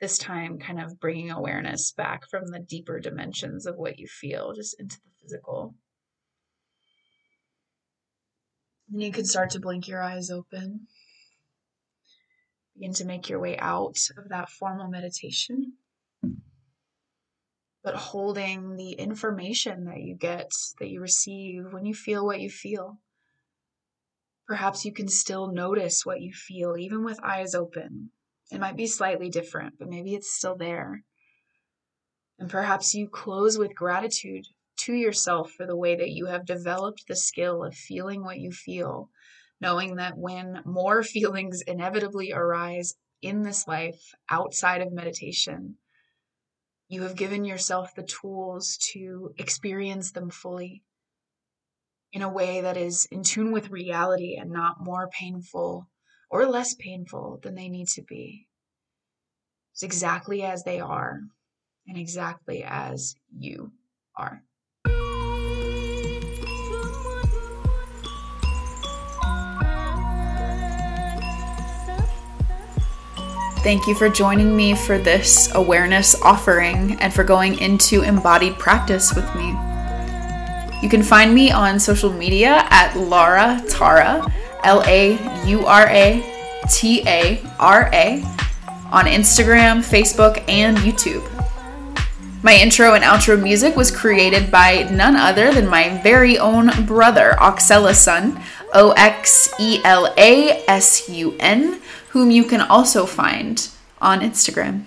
This 0.00 0.18
time, 0.18 0.58
kind 0.58 0.80
of 0.80 0.98
bringing 1.00 1.30
awareness 1.30 1.92
back 1.92 2.28
from 2.30 2.46
the 2.46 2.60
deeper 2.60 3.00
dimensions 3.00 3.66
of 3.66 3.76
what 3.76 3.98
you 3.98 4.06
feel 4.06 4.52
just 4.52 4.78
into 4.80 4.96
the 4.96 5.10
physical. 5.20 5.74
And 8.92 9.02
you 9.02 9.12
can 9.12 9.24
start 9.24 9.50
to 9.50 9.60
blink 9.60 9.88
your 9.88 10.02
eyes 10.02 10.30
open. 10.30 10.86
Begin 12.82 12.94
to 12.94 13.04
make 13.04 13.28
your 13.28 13.38
way 13.38 13.56
out 13.58 13.96
of 14.18 14.30
that 14.30 14.50
formal 14.50 14.88
meditation. 14.88 15.74
But 17.84 17.94
holding 17.94 18.74
the 18.74 18.94
information 18.94 19.84
that 19.84 20.00
you 20.00 20.16
get, 20.16 20.50
that 20.80 20.88
you 20.88 21.00
receive 21.00 21.72
when 21.72 21.86
you 21.86 21.94
feel 21.94 22.26
what 22.26 22.40
you 22.40 22.50
feel. 22.50 22.98
Perhaps 24.48 24.84
you 24.84 24.92
can 24.92 25.06
still 25.06 25.52
notice 25.52 26.04
what 26.04 26.22
you 26.22 26.32
feel, 26.32 26.76
even 26.76 27.04
with 27.04 27.22
eyes 27.22 27.54
open. 27.54 28.10
It 28.50 28.58
might 28.58 28.76
be 28.76 28.88
slightly 28.88 29.28
different, 29.30 29.74
but 29.78 29.88
maybe 29.88 30.16
it's 30.16 30.34
still 30.34 30.56
there. 30.56 31.04
And 32.40 32.50
perhaps 32.50 32.94
you 32.94 33.08
close 33.08 33.56
with 33.56 33.76
gratitude 33.76 34.48
to 34.78 34.92
yourself 34.92 35.52
for 35.52 35.66
the 35.66 35.76
way 35.76 35.94
that 35.94 36.10
you 36.10 36.26
have 36.26 36.44
developed 36.44 37.04
the 37.06 37.14
skill 37.14 37.62
of 37.62 37.76
feeling 37.76 38.24
what 38.24 38.40
you 38.40 38.50
feel 38.50 39.08
knowing 39.62 39.96
that 39.96 40.18
when 40.18 40.60
more 40.66 41.02
feelings 41.14 41.62
inevitably 41.62 42.32
arise 42.32 42.94
in 43.22 43.42
this 43.42 43.66
life 43.68 44.12
outside 44.28 44.82
of 44.82 44.92
meditation, 44.92 45.76
you 46.88 47.02
have 47.02 47.16
given 47.16 47.44
yourself 47.44 47.94
the 47.94 48.02
tools 48.02 48.76
to 48.92 49.32
experience 49.38 50.10
them 50.10 50.28
fully 50.28 50.82
in 52.12 52.20
a 52.20 52.28
way 52.28 52.60
that 52.60 52.76
is 52.76 53.06
in 53.10 53.22
tune 53.22 53.52
with 53.52 53.70
reality 53.70 54.36
and 54.36 54.50
not 54.50 54.84
more 54.84 55.08
painful 55.08 55.88
or 56.28 56.44
less 56.46 56.74
painful 56.74 57.40
than 57.42 57.54
they 57.54 57.68
need 57.68 57.88
to 57.88 58.02
be. 58.02 58.46
It's 59.72 59.82
exactly 59.82 60.42
as 60.42 60.64
they 60.64 60.80
are 60.80 61.20
and 61.86 61.96
exactly 61.96 62.62
as 62.64 63.14
you 63.34 63.72
are. 64.16 64.42
Thank 73.62 73.86
you 73.86 73.94
for 73.94 74.08
joining 74.08 74.56
me 74.56 74.74
for 74.74 74.98
this 74.98 75.54
awareness 75.54 76.20
offering 76.20 77.00
and 77.00 77.14
for 77.14 77.22
going 77.22 77.60
into 77.60 78.02
embodied 78.02 78.58
practice 78.58 79.14
with 79.14 79.32
me. 79.36 79.50
You 80.82 80.88
can 80.88 81.00
find 81.00 81.32
me 81.32 81.52
on 81.52 81.78
social 81.78 82.12
media 82.12 82.66
at 82.70 82.96
Laura 82.96 83.62
Tara, 83.68 84.26
L 84.64 84.82
A 84.84 85.12
U 85.46 85.64
R 85.64 85.86
A 85.86 86.60
T 86.72 87.04
A 87.06 87.40
R 87.60 87.88
A, 87.92 88.24
on 88.90 89.04
Instagram, 89.04 89.78
Facebook, 89.78 90.42
and 90.48 90.76
YouTube. 90.78 91.22
My 92.42 92.54
intro 92.54 92.94
and 92.94 93.04
outro 93.04 93.40
music 93.40 93.76
was 93.76 93.92
created 93.92 94.50
by 94.50 94.88
none 94.90 95.14
other 95.14 95.54
than 95.54 95.68
my 95.68 96.00
very 96.02 96.36
own 96.36 96.84
brother, 96.84 97.36
Oxela 97.38 97.94
Sun, 97.94 98.42
O 98.74 98.90
X 98.96 99.54
E 99.60 99.80
L 99.84 100.12
A 100.18 100.64
S 100.66 101.08
U 101.08 101.36
N 101.38 101.80
whom 102.12 102.30
you 102.30 102.44
can 102.44 102.60
also 102.60 103.06
find 103.06 103.68
on 104.00 104.20
Instagram. 104.20 104.84